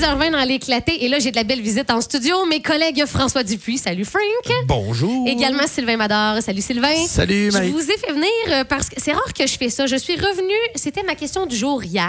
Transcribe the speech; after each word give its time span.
6h20 0.00 0.30
dans 0.32 0.44
l'éclaté. 0.44 1.04
Et 1.04 1.08
là, 1.08 1.18
j'ai 1.18 1.30
de 1.30 1.36
la 1.36 1.44
belle 1.44 1.60
visite 1.60 1.90
en 1.90 2.00
studio. 2.00 2.46
Mes 2.46 2.62
collègues 2.62 3.04
François 3.06 3.42
Dupuis. 3.42 3.76
Salut, 3.76 4.06
Frank. 4.06 4.22
Bonjour. 4.66 5.28
Également 5.28 5.66
Sylvain 5.66 5.98
Mador. 5.98 6.42
Salut, 6.42 6.62
Sylvain. 6.62 6.94
Salut, 7.06 7.50
Marie. 7.52 7.68
Je 7.68 7.72
vous 7.72 7.90
ai 7.90 7.98
fait 7.98 8.12
venir 8.12 8.30
euh, 8.48 8.64
parce 8.64 8.88
que 8.88 8.94
c'est 8.96 9.12
rare 9.12 9.32
que 9.34 9.46
je 9.46 9.58
fais 9.58 9.68
ça. 9.68 9.86
Je 9.86 9.96
suis 9.96 10.16
revenue, 10.16 10.54
c'était 10.74 11.02
ma 11.02 11.14
question 11.14 11.44
du 11.44 11.54
jour 11.54 11.84
hier. 11.84 12.08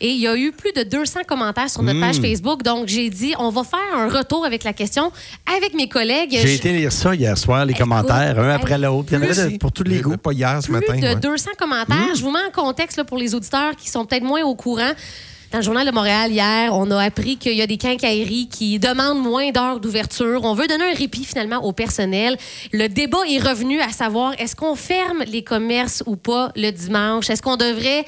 Et 0.00 0.10
il 0.10 0.20
y 0.20 0.28
a 0.28 0.36
eu 0.36 0.52
plus 0.52 0.72
de 0.72 0.84
200 0.84 1.20
commentaires 1.26 1.68
sur 1.68 1.82
notre 1.82 1.98
page 2.00 2.20
Facebook. 2.20 2.62
Donc, 2.62 2.86
j'ai 2.86 3.10
dit, 3.10 3.34
on 3.38 3.50
va 3.50 3.64
faire 3.64 3.98
un 3.98 4.08
retour 4.08 4.46
avec 4.46 4.62
la 4.62 4.72
question 4.72 5.10
avec 5.56 5.74
mes 5.74 5.88
collègues. 5.88 6.30
J'ai 6.40 6.46
Je- 6.46 6.54
été 6.54 6.72
lire 6.72 6.92
ça 6.92 7.14
hier 7.16 7.36
soir, 7.36 7.64
les 7.64 7.72
Écoute, 7.72 7.80
commentaires, 7.82 8.38
un 8.38 8.50
après 8.50 8.78
l'autre. 8.78 9.08
Il 9.10 9.14
y 9.14 9.16
en 9.18 9.22
avait 9.22 9.52
de- 9.52 9.58
pour 9.58 9.72
tous 9.72 9.82
les 9.82 10.00
goûts. 10.00 10.16
Pas 10.16 10.32
hier, 10.32 10.58
ce 10.62 10.66
plus 10.68 10.74
matin. 10.74 10.96
de 10.98 11.06
ouais. 11.06 11.16
200 11.16 11.50
commentaires. 11.58 12.14
Je 12.14 12.22
vous 12.22 12.30
mets 12.30 12.38
en 12.48 12.52
contexte 12.52 12.96
là, 12.98 13.04
pour 13.04 13.18
les 13.18 13.34
auditeurs 13.34 13.74
qui 13.76 13.88
sont 13.90 14.04
peut-être 14.04 14.22
moins 14.22 14.42
au 14.42 14.54
courant. 14.54 14.92
Dans 15.54 15.60
le 15.60 15.64
Journal 15.64 15.86
de 15.86 15.92
Montréal, 15.92 16.32
hier, 16.32 16.74
on 16.74 16.90
a 16.90 17.00
appris 17.00 17.36
qu'il 17.36 17.52
y 17.52 17.62
a 17.62 17.68
des 17.68 17.76
quincailleries 17.76 18.48
qui 18.48 18.80
demandent 18.80 19.22
moins 19.22 19.52
d'heures 19.52 19.78
d'ouverture. 19.78 20.42
On 20.42 20.52
veut 20.52 20.66
donner 20.66 20.82
un 20.82 20.94
répit 20.94 21.24
finalement 21.24 21.64
au 21.64 21.70
personnel. 21.70 22.36
Le 22.72 22.88
débat 22.88 23.20
est 23.30 23.38
revenu 23.38 23.80
à 23.80 23.90
savoir 23.90 24.34
est-ce 24.40 24.56
qu'on 24.56 24.74
ferme 24.74 25.22
les 25.28 25.44
commerces 25.44 26.02
ou 26.06 26.16
pas 26.16 26.50
le 26.56 26.72
dimanche? 26.72 27.30
Est-ce 27.30 27.40
qu'on 27.40 27.56
devrait. 27.56 28.04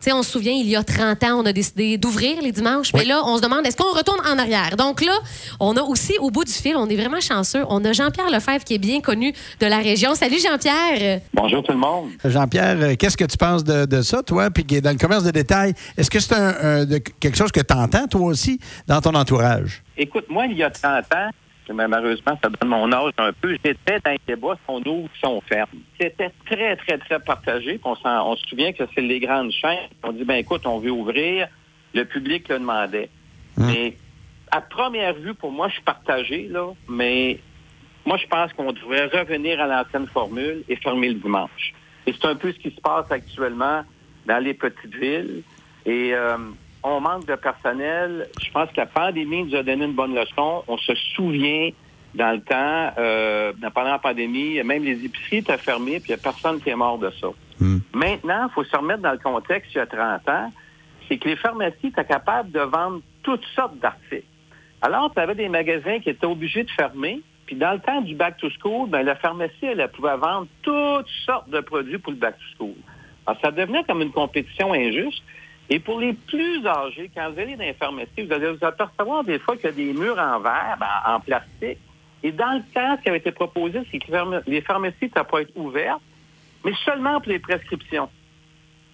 Tu 0.00 0.08
sais, 0.08 0.12
on 0.14 0.22
se 0.22 0.30
souvient, 0.30 0.52
il 0.54 0.66
y 0.66 0.76
a 0.76 0.82
30 0.82 1.22
ans, 1.24 1.40
on 1.42 1.44
a 1.44 1.52
décidé 1.52 1.98
d'ouvrir 1.98 2.40
les 2.40 2.52
dimanches. 2.52 2.90
Mais 2.94 3.04
là, 3.04 3.20
on 3.26 3.36
se 3.36 3.42
demande 3.42 3.66
est-ce 3.66 3.76
qu'on 3.76 3.92
retourne 3.94 4.20
en 4.26 4.38
arrière? 4.38 4.76
Donc 4.78 5.02
là, 5.04 5.12
on 5.60 5.76
a 5.76 5.82
aussi, 5.82 6.14
au 6.20 6.30
bout 6.30 6.44
du 6.44 6.52
fil, 6.52 6.74
on 6.74 6.88
est 6.88 6.96
vraiment 6.96 7.20
chanceux. 7.20 7.64
On 7.68 7.84
a 7.84 7.92
Jean-Pierre 7.92 8.30
Lefebvre 8.30 8.64
qui 8.64 8.74
est 8.76 8.78
bien 8.78 9.02
connu 9.02 9.34
de 9.60 9.66
la 9.66 9.76
région. 9.76 10.14
Salut 10.14 10.38
Jean-Pierre! 10.42 11.20
Bonjour 11.34 11.62
tout 11.62 11.72
le 11.72 11.78
monde. 11.78 12.08
Jean-Pierre, 12.24 12.76
euh, 12.80 12.94
qu'est-ce 12.98 13.16
que 13.18 13.26
tu 13.26 13.36
penses 13.36 13.62
de, 13.62 13.84
de 13.84 14.00
ça, 14.00 14.22
toi? 14.22 14.48
Puis 14.50 14.64
qui 14.64 14.76
est 14.76 14.80
dans 14.80 14.92
le 14.92 14.96
commerce 14.96 15.24
de 15.24 15.32
détail, 15.32 15.74
est-ce 15.98 16.10
que 16.10 16.18
c'est 16.18 16.34
un, 16.34 16.54
un- 16.62 16.84
de- 16.86 16.96
quelque 16.96 17.36
chose 17.36 17.52
que 17.52 17.60
tu 17.60 17.74
entends, 17.74 18.06
toi 18.06 18.22
aussi, 18.22 18.58
dans 18.86 19.02
ton 19.02 19.14
entourage? 19.14 19.82
Écoute, 19.98 20.24
moi, 20.30 20.46
il 20.46 20.56
y 20.56 20.62
a 20.62 20.70
30 20.70 21.04
ans, 21.14 21.28
mais 21.72 21.88
malheureusement, 21.88 22.38
ça 22.42 22.48
donne 22.48 22.68
mon 22.68 22.92
âge 22.92 23.12
un 23.18 23.32
peu, 23.32 23.52
j'étais 23.52 24.00
dans 24.04 24.10
les 24.10 24.20
débats 24.26 24.54
si 24.54 24.64
on 24.68 24.82
ouvre, 24.86 25.08
si 25.18 25.26
on 25.26 25.40
ferme. 25.40 25.68
C'était 26.00 26.30
très, 26.46 26.76
très, 26.76 26.98
très 26.98 27.20
partagé. 27.20 27.80
On, 27.84 27.94
on 28.04 28.36
se 28.36 28.46
souvient 28.46 28.72
que 28.72 28.84
c'est 28.94 29.00
les 29.00 29.20
grandes 29.20 29.52
chaînes. 29.52 29.88
On 30.02 30.12
dit, 30.12 30.24
ben 30.24 30.36
écoute, 30.36 30.66
on 30.66 30.78
veut 30.78 30.90
ouvrir. 30.90 31.48
Le 31.94 32.04
public 32.04 32.48
le 32.48 32.58
demandait. 32.58 33.10
Mais 33.56 33.96
à 34.50 34.60
première 34.60 35.14
vue, 35.14 35.34
pour 35.34 35.52
moi, 35.52 35.68
je 35.68 35.74
suis 35.74 35.82
partagé, 35.82 36.48
là, 36.48 36.72
mais 36.88 37.38
moi, 38.06 38.16
je 38.16 38.26
pense 38.26 38.52
qu'on 38.54 38.72
devrait 38.72 39.06
revenir 39.06 39.60
à 39.60 39.66
l'ancienne 39.66 40.06
formule 40.06 40.64
et 40.68 40.76
fermer 40.76 41.08
le 41.08 41.14
dimanche. 41.14 41.74
Et 42.06 42.12
c'est 42.12 42.26
un 42.26 42.34
peu 42.34 42.52
ce 42.52 42.58
qui 42.58 42.70
se 42.70 42.80
passe 42.80 43.10
actuellement 43.10 43.82
dans 44.26 44.42
les 44.42 44.54
petites 44.54 44.94
villes. 44.94 45.42
Et 45.84 46.14
euh, 46.14 46.36
on 46.82 47.00
manque 47.00 47.26
de 47.26 47.34
personnel. 47.34 48.28
Je 48.42 48.50
pense 48.50 48.70
que 48.70 48.76
la 48.78 48.86
pandémie 48.86 49.44
nous 49.44 49.54
a 49.54 49.62
donné 49.62 49.84
une 49.84 49.94
bonne 49.94 50.14
leçon. 50.14 50.64
On 50.66 50.78
se 50.78 50.94
souvient 51.14 51.70
dans 52.14 52.32
le 52.32 52.40
temps, 52.40 52.92
euh, 52.98 53.52
pendant 53.74 53.90
la 53.92 53.98
pandémie, 53.98 54.62
même 54.62 54.82
les 54.82 55.04
épiceries 55.04 55.38
étaient 55.38 55.58
fermées, 55.58 56.00
puis 56.00 56.10
il 56.10 56.14
n'y 56.14 56.20
a 56.20 56.22
personne 56.22 56.60
qui 56.60 56.70
est 56.70 56.76
mort 56.76 56.98
de 56.98 57.10
ça. 57.20 57.28
Maintenant, 57.92 58.48
il 58.48 58.52
faut 58.54 58.64
se 58.64 58.76
remettre 58.76 59.02
dans 59.02 59.12
le 59.12 59.18
contexte 59.18 59.72
il 59.74 59.78
y 59.78 59.80
a 59.80 59.86
30 59.86 60.28
ans, 60.28 60.52
c'est 61.06 61.18
que 61.18 61.28
les 61.28 61.36
pharmacies 61.36 61.88
étaient 61.88 62.04
capables 62.04 62.50
de 62.50 62.60
vendre 62.60 63.00
toutes 63.22 63.44
sortes 63.54 63.78
d'articles. 63.78 64.24
Alors, 64.82 65.12
tu 65.12 65.20
avais 65.20 65.34
des 65.34 65.48
magasins 65.48 65.98
qui 65.98 66.08
étaient 66.08 66.26
obligés 66.26 66.64
de 66.64 66.70
fermer. 66.70 67.20
Puis 67.46 67.56
dans 67.56 67.72
le 67.72 67.80
temps 67.80 68.00
du 68.00 68.14
back 68.14 68.38
to 68.38 68.48
school, 68.58 68.88
ben, 68.88 69.02
la 69.02 69.16
pharmacie, 69.16 69.54
elle, 69.62 69.80
elle 69.80 69.90
pouvait 69.90 70.16
vendre 70.16 70.46
toutes 70.62 71.08
sortes 71.26 71.50
de 71.50 71.60
produits 71.60 71.98
pour 71.98 72.12
le 72.12 72.18
back 72.18 72.36
to 72.38 72.44
school. 72.56 72.74
Alors, 73.26 73.40
ça 73.42 73.50
devenait 73.50 73.84
comme 73.84 74.02
une 74.02 74.12
compétition 74.12 74.72
injuste. 74.72 75.22
Et 75.72 75.78
pour 75.78 76.00
les 76.00 76.12
plus 76.14 76.66
âgés, 76.66 77.10
quand 77.14 77.30
vous 77.30 77.38
allez 77.38 77.54
dans 77.56 77.62
les 77.64 77.74
pharmacies, 77.74 78.22
vous 78.26 78.32
allez 78.32 78.50
vous 78.50 78.64
apercevoir 78.64 79.22
des 79.24 79.38
fois 79.38 79.56
qu'il 79.56 79.66
y 79.66 79.68
a 79.68 79.72
des 79.72 79.92
murs 79.92 80.18
en 80.18 80.40
verre, 80.40 80.76
ben, 80.80 80.86
en 81.14 81.20
plastique. 81.20 81.78
Et 82.22 82.32
dans 82.32 82.52
le 82.52 82.62
temps, 82.74 82.96
ce 82.98 83.02
qui 83.02 83.08
avait 83.08 83.18
été 83.18 83.30
proposé, 83.32 83.80
c'est 83.90 83.98
que 84.00 84.06
les 84.10 84.12
pharma- 84.18 84.42
les 84.46 84.60
pharmacies 84.62 85.10
ne 85.16 85.22
pas 85.22 85.40
être 85.42 85.56
ouvertes, 85.56 86.02
mais 86.64 86.72
seulement 86.84 87.20
pour 87.20 87.30
les 87.32 87.38
prescriptions. 87.38 88.10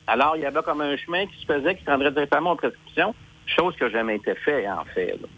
Alors, 0.07 0.37
il 0.37 0.43
y 0.43 0.47
avait 0.47 0.63
comme 0.63 0.83
un 0.83 0.97
chemin 0.97 1.27
qui 1.27 1.37
se 1.41 1.47
faisait 1.47 1.75
qui 1.77 1.83
prendrait 1.85 2.13
directement 2.13 2.53
aux 2.53 2.57
prescriptions, 2.57 3.15
chose 3.47 3.75
qui 3.77 3.83
n'a 3.85 3.91
jamais 3.91 4.17
été 4.17 4.35
fait, 4.37 4.69
en 4.69 4.85
fait. 4.85 5.13
là. 5.21 5.29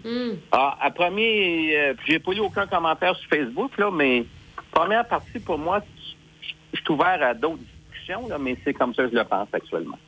Ah, 0.52 0.76
à 0.80 0.90
premier, 0.90 1.78
euh, 1.78 1.94
j'ai 2.06 2.18
pas 2.18 2.32
eu 2.32 2.40
aucun 2.40 2.66
commentaire 2.66 3.14
sur 3.16 3.28
Facebook, 3.30 3.78
là, 3.78 3.90
mais 3.90 4.24
première 4.72 5.06
partie, 5.06 5.38
pour 5.38 5.58
moi, 5.58 5.80
je 6.42 6.48
je 6.74 6.80
suis 6.82 6.90
ouvert 6.92 7.22
à 7.22 7.32
d'autres 7.32 7.62
discussions, 7.90 8.28
là, 8.28 8.36
mais 8.38 8.56
c'est 8.64 8.74
comme 8.74 8.92
ça 8.94 9.04
que 9.04 9.10
je 9.10 9.14
le 9.14 9.24
pense 9.24 9.48
actuellement. 9.52 9.98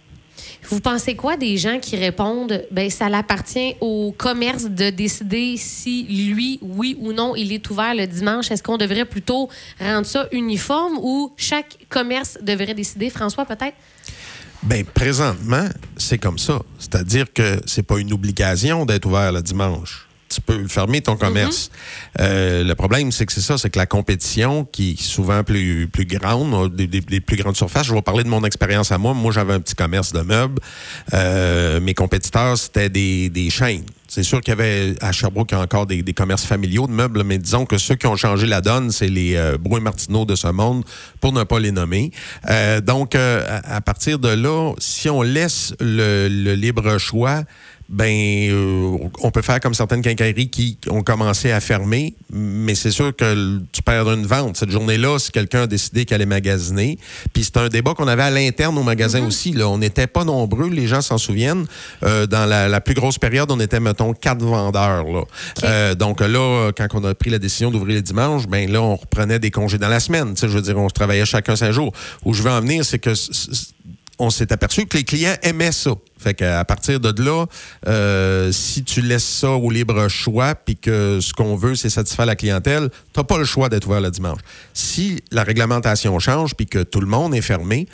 Vous 0.68 0.80
pensez 0.80 1.16
quoi 1.16 1.36
des 1.36 1.56
gens 1.56 1.78
qui 1.80 1.96
répondent 1.96 2.64
ben 2.70 2.90
ça 2.90 3.08
l'appartient 3.08 3.74
au 3.80 4.14
commerce 4.16 4.64
de 4.64 4.90
décider 4.90 5.56
si 5.56 6.04
lui, 6.04 6.58
oui 6.62 6.96
ou 7.00 7.12
non, 7.12 7.34
il 7.34 7.52
est 7.52 7.68
ouvert 7.70 7.94
le 7.94 8.06
dimanche? 8.06 8.50
Est-ce 8.50 8.62
qu'on 8.62 8.76
devrait 8.76 9.04
plutôt 9.04 9.48
rendre 9.80 10.06
ça 10.06 10.28
uniforme 10.32 10.98
ou 11.00 11.32
chaque 11.36 11.78
commerce 11.88 12.38
devrait 12.42 12.74
décider? 12.74 13.10
François, 13.10 13.44
peut-être? 13.46 13.74
Ben, 14.62 14.84
présentement, 14.84 15.66
c'est 15.96 16.18
comme 16.18 16.38
ça. 16.38 16.60
C'est-à-dire 16.78 17.32
que 17.32 17.60
c'est 17.66 17.82
pas 17.82 17.98
une 17.98 18.12
obligation 18.12 18.84
d'être 18.84 19.06
ouvert 19.06 19.32
le 19.32 19.40
dimanche. 19.40 20.09
Tu 20.32 20.40
peux 20.40 20.68
fermer 20.68 21.00
ton 21.00 21.16
commerce. 21.16 21.70
Euh, 22.20 22.62
le 22.62 22.74
problème, 22.76 23.10
c'est 23.10 23.26
que 23.26 23.32
c'est 23.32 23.40
ça, 23.40 23.58
c'est 23.58 23.68
que 23.68 23.78
la 23.78 23.86
compétition, 23.86 24.64
qui 24.64 24.92
est 24.92 25.00
souvent 25.02 25.42
plus, 25.42 25.88
plus 25.88 26.04
grande, 26.06 26.72
des, 26.76 26.86
des- 26.86 27.00
des 27.00 27.20
plus 27.20 27.36
grandes 27.36 27.56
surfaces. 27.56 27.86
Je 27.86 27.92
vais 27.94 28.00
parler 28.02 28.22
de 28.22 28.28
mon 28.28 28.44
expérience 28.44 28.92
à 28.92 28.98
moi. 28.98 29.12
Moi, 29.12 29.32
j'avais 29.32 29.54
un 29.54 29.60
petit 29.60 29.74
commerce 29.74 30.12
de 30.12 30.20
meubles. 30.20 30.60
Euh, 31.14 31.80
mes 31.80 31.94
compétiteurs, 31.94 32.56
c'était 32.56 32.88
des, 32.88 33.28
des 33.28 33.50
chaînes. 33.50 33.82
C'est 34.06 34.22
sûr 34.22 34.40
qu'il 34.40 34.50
y 34.52 34.56
avait 34.60 34.94
à 35.00 35.12
Sherbrooke 35.12 35.52
encore 35.52 35.86
des, 35.86 36.02
des 36.02 36.12
commerces 36.14 36.44
familiaux 36.44 36.86
de 36.86 36.92
meubles, 36.92 37.22
mais 37.24 37.38
disons 37.38 37.64
que 37.66 37.78
ceux 37.78 37.94
qui 37.94 38.06
ont 38.06 38.16
changé 38.16 38.46
la 38.46 38.60
donne, 38.60 38.90
c'est 38.90 39.08
les 39.08 39.34
euh, 39.36 39.56
de 39.58 40.34
ce 40.36 40.48
monde, 40.48 40.84
pour 41.20 41.32
ne 41.32 41.44
pas 41.44 41.58
les 41.60 41.70
nommer. 41.72 42.10
Euh, 42.48 42.80
donc, 42.80 43.14
euh, 43.14 43.44
à, 43.64 43.76
à 43.76 43.80
partir 43.80 44.18
de 44.18 44.28
là, 44.28 44.74
si 44.78 45.08
on 45.10 45.22
laisse 45.22 45.74
le, 45.80 46.28
le 46.28 46.54
libre 46.54 46.98
choix, 46.98 47.42
ben, 47.90 48.48
euh, 48.50 48.98
on 49.20 49.32
peut 49.32 49.42
faire 49.42 49.58
comme 49.58 49.74
certaines 49.74 50.00
quincailleries 50.00 50.48
qui 50.48 50.78
ont 50.88 51.02
commencé 51.02 51.50
à 51.50 51.58
fermer, 51.58 52.14
mais 52.32 52.76
c'est 52.76 52.92
sûr 52.92 53.14
que 53.14 53.60
tu 53.72 53.82
perds 53.82 54.08
une 54.08 54.26
vente. 54.26 54.56
Cette 54.56 54.70
journée-là, 54.70 55.18
si 55.18 55.32
quelqu'un 55.32 55.62
a 55.62 55.66
décidé 55.66 56.04
qu'elle 56.04 56.22
allait 56.22 56.26
magasiner, 56.26 56.98
puis 57.32 57.42
c'est 57.42 57.56
un 57.56 57.68
débat 57.68 57.94
qu'on 57.94 58.06
avait 58.06 58.22
à 58.22 58.30
l'interne 58.30 58.78
au 58.78 58.84
magasin 58.84 59.26
aussi. 59.26 59.50
Là. 59.50 59.68
On 59.68 59.78
n'était 59.78 60.06
pas 60.06 60.22
nombreux, 60.22 60.68
les 60.68 60.86
gens 60.86 61.00
s'en 61.00 61.18
souviennent. 61.18 61.66
Euh, 62.04 62.26
dans 62.26 62.46
la, 62.46 62.68
la 62.68 62.80
plus 62.80 62.94
grosse 62.94 63.18
période, 63.18 63.50
on 63.50 63.58
était, 63.58 63.80
mettons, 63.80 64.12
quatre 64.12 64.44
vendeurs. 64.44 65.04
Là. 65.04 65.22
Euh, 65.64 65.94
donc 65.96 66.20
là, 66.20 66.70
quand 66.76 66.86
on 66.94 67.02
a 67.02 67.14
pris 67.14 67.30
la 67.30 67.40
décision 67.40 67.72
d'ouvrir 67.72 67.96
les 67.96 68.02
dimanches, 68.02 68.46
ben 68.46 68.70
là, 68.70 68.80
on 68.80 68.94
reprenait 68.94 69.40
des 69.40 69.50
congés 69.50 69.78
dans 69.78 69.88
la 69.88 69.98
semaine. 69.98 70.34
Je 70.40 70.46
veux 70.46 70.62
dire, 70.62 70.78
on 70.78 70.88
se 70.88 70.94
travaillait 70.94 71.26
chacun 71.26 71.56
cinq 71.56 71.72
jours. 71.72 71.92
Où 72.24 72.34
je 72.34 72.42
veux 72.42 72.50
en 72.50 72.60
venir, 72.60 72.84
c'est 72.84 73.00
que 73.00 73.14
on 74.20 74.30
s'est 74.30 74.52
aperçu 74.52 74.86
que 74.86 74.96
les 74.96 75.04
clients 75.04 75.34
aimaient 75.42 75.72
ça. 75.72 75.92
Fait 76.18 76.34
qu'à 76.34 76.64
partir 76.66 77.00
de 77.00 77.22
là, 77.22 77.46
euh, 77.88 78.52
si 78.52 78.84
tu 78.84 79.00
laisses 79.00 79.24
ça 79.24 79.50
au 79.52 79.70
libre 79.70 80.08
choix, 80.08 80.54
puis 80.54 80.76
que 80.76 81.18
ce 81.20 81.32
qu'on 81.32 81.56
veut, 81.56 81.74
c'est 81.74 81.88
satisfaire 81.88 82.26
la 82.26 82.36
clientèle, 82.36 82.90
t'as 83.14 83.24
pas 83.24 83.38
le 83.38 83.44
choix 83.44 83.70
d'être 83.70 83.86
ouvert 83.86 84.02
le 84.02 84.10
dimanche. 84.10 84.40
Si 84.74 85.22
la 85.32 85.42
réglementation 85.42 86.18
change, 86.18 86.54
puis 86.54 86.66
que 86.66 86.82
tout 86.82 87.00
le 87.00 87.06
monde 87.06 87.34
est 87.34 87.40
fermé, 87.40 87.88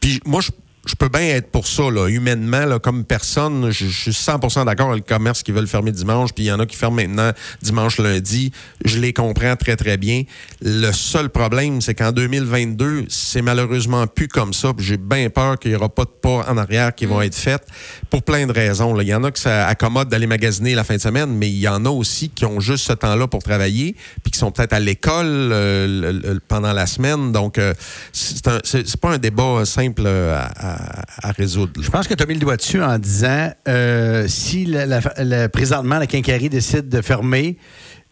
puis 0.00 0.20
moi, 0.24 0.40
je, 0.40 0.50
je 0.86 0.94
peux 0.94 1.08
bien 1.08 1.22
être 1.22 1.50
pour 1.50 1.66
ça, 1.66 1.90
là, 1.90 2.08
humainement, 2.08 2.64
là, 2.64 2.78
comme 2.78 3.04
personne. 3.04 3.70
Je, 3.70 3.86
je 3.86 4.10
suis 4.10 4.10
100% 4.12 4.64
d'accord 4.64 4.90
avec 4.90 5.08
le 5.08 5.14
commerce 5.14 5.42
qui 5.42 5.52
veulent 5.52 5.66
fermer 5.66 5.92
dimanche, 5.92 6.32
puis 6.32 6.44
il 6.44 6.46
y 6.46 6.52
en 6.52 6.60
a 6.60 6.66
qui 6.66 6.76
ferment 6.76 6.96
maintenant 6.96 7.32
dimanche, 7.60 7.98
lundi. 7.98 8.52
Je 8.84 8.98
les 8.98 9.12
comprends 9.12 9.56
très, 9.56 9.76
très 9.76 9.96
bien. 9.96 10.22
Le 10.62 10.92
seul 10.92 11.28
problème, 11.28 11.80
c'est 11.80 11.94
qu'en 11.94 12.12
2022, 12.12 13.06
c'est 13.08 13.42
malheureusement 13.42 14.06
plus 14.06 14.28
comme 14.28 14.52
ça. 14.52 14.72
J'ai 14.78 14.96
bien 14.96 15.28
peur 15.30 15.58
qu'il 15.58 15.72
n'y 15.72 15.76
aura 15.76 15.88
pas 15.88 16.04
de 16.04 16.10
pas 16.10 16.46
en 16.48 16.56
arrière 16.56 16.94
qui 16.94 17.06
vont 17.06 17.20
être 17.22 17.34
faites 17.34 17.66
pour 18.10 18.22
plein 18.22 18.46
de 18.46 18.52
raisons. 18.52 18.94
là. 18.94 19.02
Il 19.02 19.08
y 19.08 19.14
en 19.14 19.24
a 19.24 19.30
que 19.30 19.38
ça 19.38 19.66
accommode 19.66 20.08
d'aller 20.08 20.26
magasiner 20.26 20.74
la 20.74 20.84
fin 20.84 20.96
de 20.96 21.00
semaine, 21.00 21.36
mais 21.36 21.48
il 21.48 21.58
y 21.58 21.68
en 21.68 21.84
a 21.84 21.90
aussi 21.90 22.30
qui 22.30 22.44
ont 22.44 22.60
juste 22.60 22.86
ce 22.86 22.92
temps-là 22.92 23.26
pour 23.26 23.42
travailler, 23.42 23.96
puis 24.22 24.30
qui 24.30 24.38
sont 24.38 24.50
peut-être 24.50 24.72
à 24.72 24.80
l'école 24.80 25.26
euh, 25.26 26.38
pendant 26.48 26.72
la 26.72 26.86
semaine. 26.86 27.32
Donc, 27.32 27.58
euh, 27.58 27.74
c'est 28.12 29.00
pas 29.00 29.10
un 29.10 29.18
débat 29.18 29.64
simple 29.64 30.02
euh, 30.06 30.38
à, 30.56 30.75
à- 30.76 31.28
à 31.28 31.32
résoudre. 31.32 31.72
là. 31.76 31.82
Je 31.84 31.90
pense 31.90 32.06
que 32.08 32.14
tu 32.14 32.22
as 32.22 32.26
mis 32.26 32.34
le 32.34 32.40
doigt 32.40 32.56
dessus 32.56 32.82
en 32.82 32.98
disant 32.98 33.50
euh, 33.68 34.26
si 34.28 34.64
la- 34.66 34.86
la- 34.86 35.00
la- 35.18 35.48
présentement 35.48 35.98
la 35.98 36.06
quincaillerie 36.06 36.48
décide 36.48 36.88
de 36.88 37.00
fermer 37.02 37.56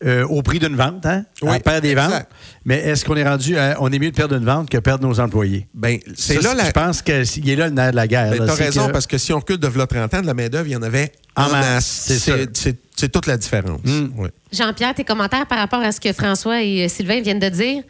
euh, 0.04 0.26
au 0.26 0.42
prix 0.42 0.58
d'une 0.58 0.74
vente, 0.76 1.06
hein? 1.06 1.24
Oui, 1.40 1.58
perd 1.60 1.80
des 1.82 1.92
exact. 1.92 2.08
ventes. 2.10 2.26
Mais 2.66 2.76
est-ce 2.80 3.04
qu'on 3.06 3.16
est 3.16 3.26
rendu 3.26 3.56
à, 3.56 3.76
on 3.80 3.90
est 3.90 3.98
mieux 3.98 4.10
de 4.10 4.16
perdre 4.16 4.34
une 4.36 4.44
vente 4.44 4.68
que 4.68 4.76
perdre 4.78 5.06
nos 5.06 5.18
employés? 5.20 5.66
Ben, 5.72 5.98
c'est 6.14 6.42
là 6.42 6.52
la. 6.52 6.64
Je 6.66 6.70
pense 6.72 7.00
qu'il 7.00 7.48
est 7.48 7.56
là 7.56 7.68
le 7.68 7.72
nerf 7.74 7.92
de 7.92 7.96
la 7.96 8.06
guerre. 8.06 8.30
Ben, 8.32 8.38
t'as 8.46 8.54
C'est 8.56 8.64
raison, 8.64 8.86
que- 8.88 8.92
parce 8.92 9.06
que 9.06 9.16
si 9.16 9.32
on 9.32 9.38
recule 9.38 9.56
de 9.58 9.68
v'là 9.68 9.86
30 9.86 10.12
ans, 10.12 10.20
de 10.20 10.26
la 10.26 10.34
main-d'œuvre, 10.34 10.66
il 10.66 10.72
y 10.72 10.76
en 10.76 10.82
avait 10.82 11.12
En 11.36 11.44
en 11.44 11.50
masse, 11.52 12.10
masse. 12.10 12.76
c'est 12.96 13.08
toute 13.12 13.26
la 13.26 13.36
différence. 13.38 13.80
Mm. 13.84 14.08
Oui. 14.18 14.28
Jean-Pierre, 14.52 14.94
tes 14.94 15.04
commentaires 15.04 15.46
par 15.46 15.58
rapport 15.58 15.80
à 15.80 15.90
ce 15.92 16.00
que 16.00 16.12
François 16.12 16.62
et 16.62 16.84
euh, 16.84 16.88
Sylvain 16.88 17.20
viennent 17.22 17.38
de 17.38 17.48
dire? 17.48 17.82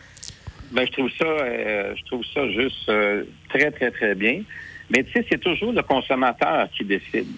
Ben, 0.72 0.86
je 0.86 0.92
trouve 0.92 1.08
ça, 1.18 1.24
euh, 1.24 1.94
je 1.96 2.04
trouve 2.04 2.22
ça 2.32 2.46
juste 2.48 2.88
euh, 2.90 3.24
très, 3.48 3.70
très, 3.72 3.90
très 3.90 4.14
bien. 4.14 4.42
Mais 4.90 5.02
tu 5.04 5.12
sais, 5.12 5.26
c'est 5.30 5.40
toujours 5.40 5.72
le 5.72 5.82
consommateur 5.82 6.68
qui 6.76 6.84
décide. 6.84 7.28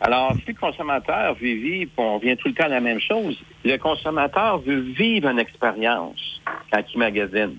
Alors, 0.00 0.34
si 0.44 0.52
le 0.52 0.58
consommateur 0.58 1.34
veut 1.34 1.54
vivre, 1.54 1.90
on 1.96 2.18
vient 2.18 2.34
tout 2.34 2.48
le 2.48 2.54
temps 2.54 2.64
à 2.64 2.68
la 2.68 2.80
même 2.80 3.00
chose, 3.00 3.40
le 3.64 3.76
consommateur 3.76 4.58
veut 4.58 4.80
vivre 4.80 5.28
une 5.28 5.38
expérience 5.38 6.40
quand 6.72 6.82
il 6.92 6.98
magasine. 6.98 7.56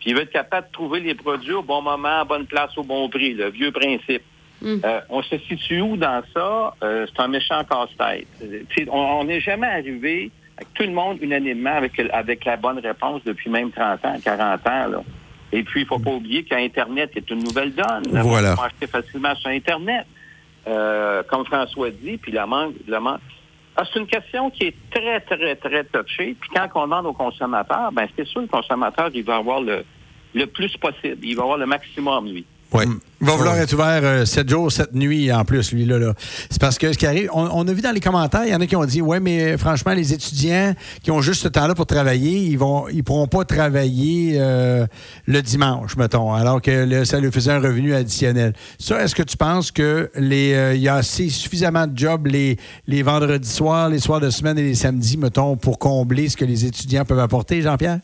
Puis 0.00 0.10
il 0.10 0.14
veut 0.14 0.22
être 0.22 0.32
capable 0.32 0.66
de 0.66 0.72
trouver 0.72 1.00
les 1.00 1.14
produits 1.14 1.52
au 1.52 1.62
bon 1.62 1.82
moment, 1.82 2.20
à 2.20 2.24
bonne 2.24 2.46
place, 2.46 2.76
au 2.76 2.82
bon 2.82 3.08
prix, 3.08 3.34
le 3.34 3.50
vieux 3.50 3.70
principe. 3.70 4.22
Euh, 4.64 5.00
on 5.10 5.22
se 5.22 5.38
situe 5.38 5.80
où 5.80 5.96
dans 5.96 6.22
ça? 6.34 6.74
Euh, 6.82 7.06
c'est 7.08 7.22
un 7.22 7.28
méchant 7.28 7.62
casse-tête. 7.64 8.26
On 8.90 9.24
n'est 9.24 9.40
jamais 9.40 9.66
arrivé 9.66 10.30
avec 10.56 10.72
tout 10.74 10.84
le 10.84 10.92
monde 10.92 11.18
unanimement 11.20 11.76
avec, 11.76 12.00
avec 12.12 12.44
la 12.44 12.56
bonne 12.56 12.78
réponse 12.78 13.22
depuis 13.24 13.50
même 13.50 13.70
30 13.70 14.04
ans, 14.04 14.16
40 14.24 14.66
ans. 14.66 14.86
Là. 14.88 15.02
Et 15.56 15.62
puis, 15.62 15.80
il 15.80 15.86
faut 15.86 15.98
pas 15.98 16.10
oublier 16.10 16.44
qu'Internet 16.44 17.12
est 17.16 17.30
une 17.30 17.42
nouvelle 17.42 17.74
donne. 17.74 18.12
Là, 18.12 18.22
Voilà. 18.22 18.52
On 18.52 18.56
peut 18.56 18.62
acheter 18.64 18.86
facilement 18.86 19.34
sur 19.36 19.48
Internet. 19.48 20.06
Euh, 20.66 21.22
comme 21.30 21.46
François 21.46 21.88
dit, 21.90 22.18
puis 22.18 22.30
la 22.30 22.44
manque, 22.44 22.74
la 22.86 23.00
manque. 23.00 23.20
Ah, 23.74 23.84
c'est 23.90 23.98
une 23.98 24.06
question 24.06 24.50
qui 24.50 24.64
est 24.64 24.74
très, 24.90 25.20
très, 25.20 25.56
très 25.56 25.84
touchée. 25.84 26.36
Puis 26.38 26.50
quand 26.54 26.68
on 26.74 26.82
demande 26.82 27.06
au 27.06 27.14
consommateur, 27.14 27.90
ben 27.90 28.06
c'est 28.14 28.26
sûr 28.26 28.42
le 28.42 28.48
consommateur, 28.48 29.08
il 29.14 29.24
va 29.24 29.36
avoir 29.36 29.62
le, 29.62 29.82
le 30.34 30.46
plus 30.46 30.76
possible. 30.76 31.18
Il 31.22 31.36
va 31.36 31.44
avoir 31.44 31.56
le 31.56 31.66
maximum, 31.66 32.26
lui. 32.26 32.44
Ouais. 32.72 32.84
Il 33.20 33.26
va 33.26 33.36
vouloir 33.36 33.56
être 33.56 33.72
ouvert 33.72 34.26
7 34.26 34.48
jours, 34.50 34.70
7 34.70 34.94
nuits 34.94 35.32
en 35.32 35.44
plus, 35.44 35.72
lui. 35.72 35.86
là. 35.86 35.98
là. 35.98 36.12
C'est 36.50 36.60
parce 36.60 36.76
que 36.76 36.92
ce 36.92 36.98
qui 36.98 37.06
arrive, 37.06 37.30
on, 37.32 37.48
on 37.50 37.66
a 37.66 37.72
vu 37.72 37.80
dans 37.80 37.92
les 37.92 38.00
commentaires, 38.00 38.44
il 38.44 38.50
y 38.50 38.54
en 38.54 38.60
a 38.60 38.66
qui 38.66 38.76
ont 38.76 38.84
dit 38.84 39.00
Ouais, 39.00 39.20
mais 39.20 39.54
euh, 39.54 39.58
franchement, 39.58 39.94
les 39.94 40.12
étudiants 40.12 40.74
qui 41.02 41.10
ont 41.10 41.22
juste 41.22 41.42
ce 41.42 41.48
temps-là 41.48 41.74
pour 41.74 41.86
travailler, 41.86 42.38
ils 42.38 42.58
vont 42.58 42.88
ils 42.88 43.02
pourront 43.02 43.26
pas 43.26 43.44
travailler 43.44 44.34
euh, 44.36 44.86
le 45.24 45.40
dimanche, 45.40 45.96
mettons, 45.96 46.34
alors 46.34 46.60
que 46.60 46.70
là, 46.70 47.04
ça 47.06 47.18
lui 47.18 47.32
faisait 47.32 47.52
un 47.52 47.60
revenu 47.60 47.94
additionnel. 47.94 48.52
Ça, 48.78 49.02
est-ce 49.02 49.14
que 49.14 49.22
tu 49.22 49.38
penses 49.38 49.70
que 49.70 50.10
les 50.16 50.52
euh, 50.52 50.74
il 50.74 50.82
y 50.82 50.88
a 50.88 50.96
assez 50.96 51.30
suffisamment 51.30 51.86
de 51.86 51.96
jobs 51.96 52.26
les, 52.26 52.58
les 52.86 53.02
vendredis 53.02 53.48
soirs, 53.48 53.88
les 53.88 53.98
soirs 53.98 54.20
de 54.20 54.28
semaine 54.28 54.58
et 54.58 54.62
les 54.62 54.74
samedis, 54.74 55.16
mettons, 55.16 55.56
pour 55.56 55.78
combler 55.78 56.28
ce 56.28 56.36
que 56.36 56.44
les 56.44 56.66
étudiants 56.66 57.04
peuvent 57.06 57.18
apporter, 57.20 57.62
Jean-Pierre? 57.62 58.00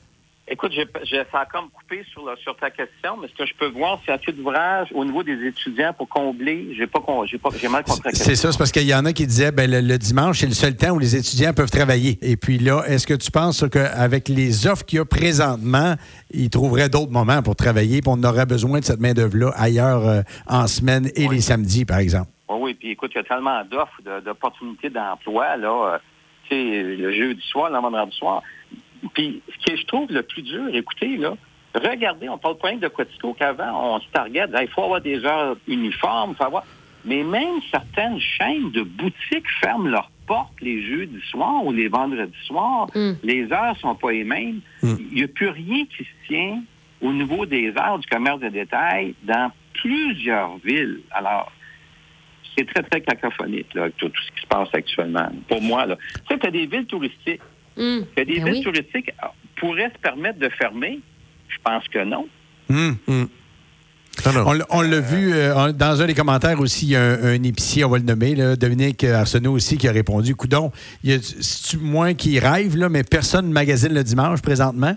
Écoute, 0.52 0.72
j'ai, 0.74 0.86
j'ai, 1.04 1.22
ça 1.32 1.40
a 1.40 1.46
comme 1.46 1.70
coupé 1.70 2.04
sur, 2.12 2.26
la- 2.26 2.36
sur 2.36 2.54
ta 2.56 2.68
question, 2.70 3.16
mais 3.16 3.26
ce 3.28 3.32
que 3.34 3.46
je 3.46 3.54
peux 3.58 3.68
voir, 3.68 3.98
c'est 4.04 4.12
assez 4.12 4.32
d'ouvrage 4.32 4.88
au 4.94 5.02
niveau 5.02 5.22
des 5.22 5.46
étudiants 5.46 5.94
pour 5.94 6.06
combler. 6.10 6.74
J'ai 6.76 6.86
pas, 6.86 7.00
j'ai 7.24 7.38
pas, 7.38 7.48
j'ai 7.58 7.68
mal 7.68 7.82
compris. 7.84 8.10
C'est 8.14 8.34
ça, 8.34 8.52
c'est 8.52 8.58
parce 8.58 8.70
qu'il 8.70 8.86
y 8.86 8.94
en 8.94 9.06
a 9.06 9.14
qui 9.14 9.26
disaient 9.26 9.50
ben, 9.50 9.70
le, 9.70 9.80
le 9.80 9.96
dimanche, 9.96 10.40
c'est 10.40 10.46
le 10.46 10.52
seul 10.52 10.76
temps 10.76 10.90
où 10.90 10.98
les 10.98 11.16
étudiants 11.16 11.54
peuvent 11.54 11.70
travailler. 11.70 12.18
Et 12.20 12.36
puis 12.36 12.58
là, 12.58 12.82
est-ce 12.86 13.06
que 13.06 13.14
tu 13.14 13.30
penses 13.30 13.64
qu'avec 13.72 14.28
les 14.28 14.66
offres 14.66 14.84
qu'il 14.84 14.98
y 14.98 15.00
a 15.00 15.06
présentement, 15.06 15.94
ils 16.32 16.50
trouveraient 16.50 16.90
d'autres 16.90 17.12
moments 17.12 17.42
pour 17.42 17.56
travailler, 17.56 18.02
puis 18.02 18.12
on 18.14 18.22
aurait 18.22 18.44
besoin 18.46 18.80
de 18.80 18.84
cette 18.84 19.00
main-d'œuvre-là 19.00 19.52
ailleurs 19.56 20.06
euh, 20.06 20.20
en 20.46 20.66
semaine 20.66 21.08
et 21.16 21.26
Oui. 21.28 21.36
les 21.36 21.40
samedis, 21.40 21.86
par 21.86 21.98
exemple? 21.98 22.28
Oui, 22.50 22.58
oui, 22.60 22.74
puis 22.74 22.90
écoute, 22.90 23.12
il 23.14 23.18
y 23.18 23.20
a 23.20 23.24
tellement 23.24 23.64
d'offres, 23.64 24.02
de- 24.04 24.20
d'opportunités 24.20 24.90
d'emploi, 24.90 25.56
là. 25.56 25.94
euh, 25.94 25.98
tu 26.50 26.54
sais, 26.56 26.82
le 26.82 27.10
jeudi 27.12 27.40
soir, 27.50 27.70
le 27.70 27.78
vendredi 27.78 28.14
soir. 28.18 28.42
Puis, 29.14 29.42
ce 29.48 29.70
que 29.70 29.76
je 29.76 29.84
trouve 29.86 30.10
le 30.12 30.22
plus 30.22 30.42
dur, 30.42 30.68
écoutez, 30.72 31.16
là, 31.16 31.34
regardez, 31.74 32.28
on 32.28 32.38
parle 32.38 32.58
pas 32.58 32.68
rien 32.68 32.78
de 32.78 32.88
Quatico 32.88 33.34
qu'avant, 33.34 33.96
on 33.96 34.00
se 34.00 34.08
target, 34.12 34.46
il 34.60 34.68
faut 34.68 34.84
avoir 34.84 35.00
des 35.00 35.24
heures 35.24 35.56
uniformes, 35.66 36.34
faut 36.34 36.44
avoir... 36.44 36.64
Mais 37.04 37.24
même 37.24 37.60
certaines 37.68 38.20
chaînes 38.20 38.70
de 38.70 38.82
boutiques 38.82 39.48
ferment 39.60 39.88
leurs 39.88 40.10
portes 40.26 40.60
les 40.60 40.82
jeudis 40.82 41.20
soirs 41.30 41.64
ou 41.64 41.72
les 41.72 41.88
vendredis 41.88 42.32
soirs. 42.44 42.86
Mm. 42.94 43.12
Les 43.24 43.52
heures 43.52 43.76
sont 43.80 43.96
pas 43.96 44.12
les 44.12 44.22
mêmes. 44.22 44.60
Il 44.84 45.12
n'y 45.12 45.24
a 45.24 45.28
plus 45.28 45.48
rien 45.48 45.84
qui 45.86 46.04
se 46.04 46.28
tient 46.28 46.62
au 47.00 47.12
niveau 47.12 47.44
des 47.44 47.72
heures 47.76 47.98
du 47.98 48.06
commerce 48.06 48.38
de 48.38 48.48
détail 48.48 49.14
dans 49.24 49.50
plusieurs 49.74 50.58
villes. 50.58 51.00
Alors, 51.10 51.50
c'est 52.56 52.66
très, 52.72 52.82
très 52.82 53.00
cacophonique, 53.00 53.74
là, 53.74 53.90
tout, 53.96 54.08
tout 54.08 54.22
ce 54.22 54.30
qui 54.32 54.42
se 54.42 54.46
passe 54.46 54.68
actuellement. 54.72 55.28
Pour 55.48 55.60
moi, 55.60 55.86
là. 55.86 55.96
Tu 55.96 56.34
sais, 56.34 56.38
tu 56.38 56.46
as 56.46 56.50
des 56.50 56.66
villes 56.66 56.86
touristiques. 56.86 57.40
Hum. 57.78 58.04
Que 58.16 58.22
des 58.22 58.36
Ben 58.40 58.44
villes 58.44 58.54
oui. 58.54 58.62
touristiques 58.62 59.10
ah, 59.20 59.32
pourraient 59.56 59.90
se 59.94 59.98
permettre 60.00 60.38
de 60.38 60.48
fermer? 60.50 61.00
Je 61.48 61.56
pense 61.64 61.86
que 61.88 62.04
non. 62.04 62.26
Non, 62.68 62.96
non. 64.34 64.44
On, 64.46 64.52
l'a- 64.52 64.66
on 64.70 64.80
l'a 64.82 65.00
vu 65.00 65.32
euh, 65.32 65.72
dans 65.72 66.00
un 66.02 66.06
des 66.06 66.14
commentaires 66.14 66.60
aussi, 66.60 66.86
il 66.86 66.90
y 66.90 66.96
a 66.96 67.02
un, 67.02 67.24
un 67.34 67.42
épicier, 67.42 67.82
on 67.84 67.88
va 67.88 67.98
le 67.98 68.04
nommer, 68.04 68.34
là, 68.34 68.56
Dominique 68.56 69.04
Arsenault 69.04 69.52
aussi, 69.52 69.78
qui 69.78 69.88
a 69.88 69.92
répondu 69.92 70.34
Coudon, 70.34 70.70
il 71.02 71.10
y 71.10 71.14
a 71.14 71.18
c'est-tu 71.18 71.78
moi 71.78 72.12
qui 72.14 72.38
rêve, 72.38 72.76
là, 72.76 72.88
mais 72.88 73.04
personne 73.04 73.48
ne 73.48 73.52
magasine 73.52 73.92
le 73.94 74.04
dimanche 74.04 74.40
présentement. 74.42 74.96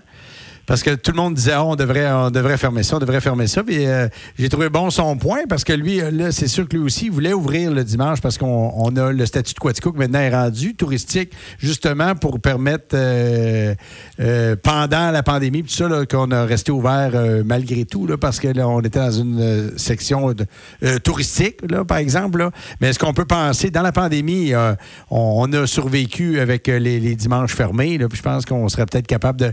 Parce 0.66 0.82
que 0.82 0.94
tout 0.94 1.12
le 1.12 1.16
monde 1.16 1.34
disait, 1.34 1.52
Ah, 1.52 1.64
on, 1.64 1.76
devrait, 1.76 2.10
on 2.10 2.30
devrait 2.30 2.58
fermer 2.58 2.82
ça, 2.82 2.96
on 2.96 2.98
devrait 2.98 3.20
fermer 3.20 3.46
ça. 3.46 3.62
Puis 3.62 3.86
euh, 3.86 4.08
j'ai 4.38 4.48
trouvé 4.48 4.68
bon 4.68 4.90
son 4.90 5.16
point 5.16 5.40
parce 5.48 5.64
que 5.64 5.72
lui, 5.72 6.00
euh, 6.00 6.10
là, 6.10 6.32
c'est 6.32 6.48
sûr 6.48 6.68
que 6.68 6.76
lui 6.76 6.84
aussi, 6.84 7.06
il 7.06 7.12
voulait 7.12 7.32
ouvrir 7.32 7.70
le 7.70 7.84
dimanche 7.84 8.20
parce 8.20 8.38
qu'on 8.38 8.72
on 8.74 8.96
a 8.96 9.12
le 9.12 9.26
statut 9.26 9.54
de 9.54 9.58
Quatico 9.58 9.92
qui 9.92 9.98
maintenant 9.98 10.20
est 10.20 10.34
rendu 10.34 10.74
touristique, 10.74 11.32
justement 11.58 12.14
pour 12.14 12.40
permettre, 12.40 12.94
euh, 12.94 13.74
euh, 14.18 14.56
pendant 14.60 15.10
la 15.10 15.22
pandémie, 15.22 15.62
tout 15.62 15.68
ça, 15.68 15.88
là, 15.88 16.06
qu'on 16.06 16.30
a 16.30 16.44
resté 16.44 16.72
ouvert 16.72 17.10
euh, 17.14 17.42
malgré 17.44 17.84
tout, 17.84 18.06
là, 18.06 18.16
parce 18.16 18.40
que 18.40 18.48
là, 18.48 18.68
on 18.68 18.80
était 18.80 18.98
dans 18.98 19.10
une 19.10 19.40
euh, 19.40 19.70
section 19.76 20.34
touristique, 21.04 21.58
là, 21.68 21.84
par 21.84 21.98
exemple. 21.98 22.38
là. 22.38 22.50
Mais 22.80 22.88
est-ce 22.88 22.98
qu'on 22.98 23.12
peut 23.12 23.24
penser, 23.24 23.70
dans 23.70 23.82
la 23.82 23.92
pandémie, 23.92 24.52
on, 25.10 25.52
a 25.52 25.66
survécu 25.66 26.40
avec 26.40 26.66
les, 26.66 27.14
dimanches 27.14 27.54
fermés, 27.54 27.98
là, 27.98 28.08
puis 28.08 28.18
je 28.18 28.22
pense 28.22 28.44
qu'on 28.44 28.68
serait 28.68 28.86
peut-être 28.86 29.06
capable 29.06 29.40
de. 29.40 29.52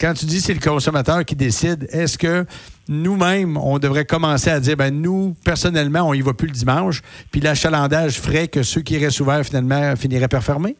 Quand 0.00 0.14
tu 0.14 0.25
dis 0.26 0.40
c'est 0.40 0.54
le 0.54 0.60
consommateur 0.60 1.24
qui 1.24 1.34
décide, 1.36 1.88
est-ce 1.90 2.18
que 2.18 2.46
nous-mêmes, 2.88 3.56
on 3.56 3.78
devrait 3.78 4.04
commencer 4.04 4.50
à 4.50 4.60
dire, 4.60 4.76
ben 4.76 4.94
nous, 4.94 5.34
personnellement, 5.44 6.02
on 6.02 6.14
y 6.14 6.20
va 6.20 6.34
plus 6.34 6.48
le 6.48 6.54
dimanche, 6.54 7.02
puis 7.30 7.40
l'achalandage 7.40 8.20
ferait 8.20 8.48
que 8.48 8.62
ceux 8.62 8.82
qui 8.82 8.98
restent 8.98 9.20
ouverts, 9.20 9.44
finalement, 9.44 9.96
finiraient 9.96 10.28
par 10.28 10.42
fermer? 10.42 10.76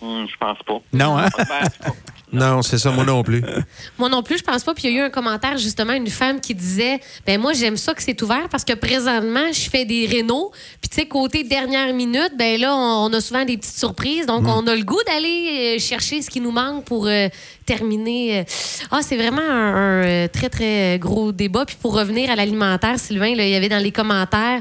Hum, 0.00 0.26
je 0.30 0.36
pense 0.38 0.58
pas. 0.66 0.80
Non, 0.92 1.18
hein? 1.18 1.28
Ben, 1.36 1.92
Non, 2.32 2.62
c'est 2.62 2.78
ça, 2.78 2.90
moi 2.90 3.04
non 3.04 3.22
plus. 3.22 3.42
Moi 3.98 4.08
non 4.08 4.22
plus, 4.22 4.38
je 4.38 4.44
pense 4.44 4.62
pas. 4.62 4.74
Puis 4.74 4.88
il 4.88 4.94
y 4.94 4.98
a 4.98 5.02
eu 5.02 5.06
un 5.06 5.10
commentaire, 5.10 5.56
justement, 5.56 5.92
une 5.94 6.08
femme 6.08 6.40
qui 6.40 6.54
disait 6.54 7.00
ben 7.26 7.40
moi, 7.40 7.52
j'aime 7.52 7.76
ça 7.76 7.94
que 7.94 8.02
c'est 8.02 8.20
ouvert 8.22 8.48
parce 8.50 8.64
que 8.64 8.74
présentement, 8.74 9.52
je 9.52 9.68
fais 9.70 9.84
des 9.84 10.06
rénaux. 10.06 10.52
Puis, 10.80 10.90
tu 10.90 10.96
sais, 10.96 11.06
côté 11.06 11.44
dernière 11.44 11.92
minute, 11.94 12.32
ben 12.38 12.60
là, 12.60 12.74
on, 12.76 13.12
a 13.12 13.20
souvent 13.20 13.44
des 13.44 13.56
petites 13.56 13.78
surprises. 13.78 14.26
Donc, 14.26 14.46
on 14.46 14.66
a 14.66 14.76
le 14.76 14.84
goût 14.84 15.00
d'aller 15.06 15.76
euh, 15.76 15.78
chercher 15.78 16.22
ce 16.22 16.30
qui 16.30 16.40
nous 16.40 16.50
manque 16.50 16.84
pour 16.84 17.06
euh, 17.06 17.28
terminer. 17.66 18.40
euh. 18.40 18.44
Ah, 18.90 19.00
c'est 19.02 19.16
vraiment 19.16 19.42
un, 19.42 20.24
un, 20.24 20.28
très, 20.28 20.48
très 20.48 20.98
gros 20.98 21.32
débat. 21.32 21.64
Puis, 21.66 21.76
pour 21.80 21.94
revenir 21.94 22.30
à 22.30 22.36
l'alimentaire, 22.36 22.98
Sylvain, 22.98 23.34
là, 23.34 23.44
il 23.44 23.50
y 23.50 23.56
avait 23.56 23.68
dans 23.68 23.82
les 23.82 23.92
commentaires, 23.92 24.60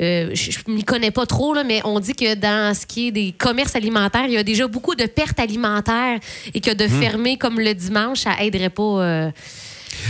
euh, 0.00 0.30
je 0.32 0.58
ne 0.66 0.74
m'y 0.74 0.84
connais 0.84 1.10
pas 1.10 1.26
trop, 1.26 1.54
là, 1.54 1.64
mais 1.64 1.80
on 1.84 2.00
dit 2.00 2.14
que 2.14 2.34
dans 2.34 2.74
ce 2.74 2.86
qui 2.86 3.08
est 3.08 3.12
des 3.12 3.34
commerces 3.36 3.76
alimentaires, 3.76 4.24
il 4.26 4.32
y 4.32 4.38
a 4.38 4.42
déjà 4.42 4.66
beaucoup 4.66 4.94
de 4.94 5.06
pertes 5.06 5.38
alimentaires 5.40 6.18
et 6.54 6.60
que 6.60 6.72
de 6.72 6.86
fermer 7.10 7.36
comme 7.38 7.58
le 7.60 7.74
dimanche, 7.74 8.20
ça 8.20 8.34
aiderait 8.40 8.70
pas 8.70 8.82
euh, 8.82 9.30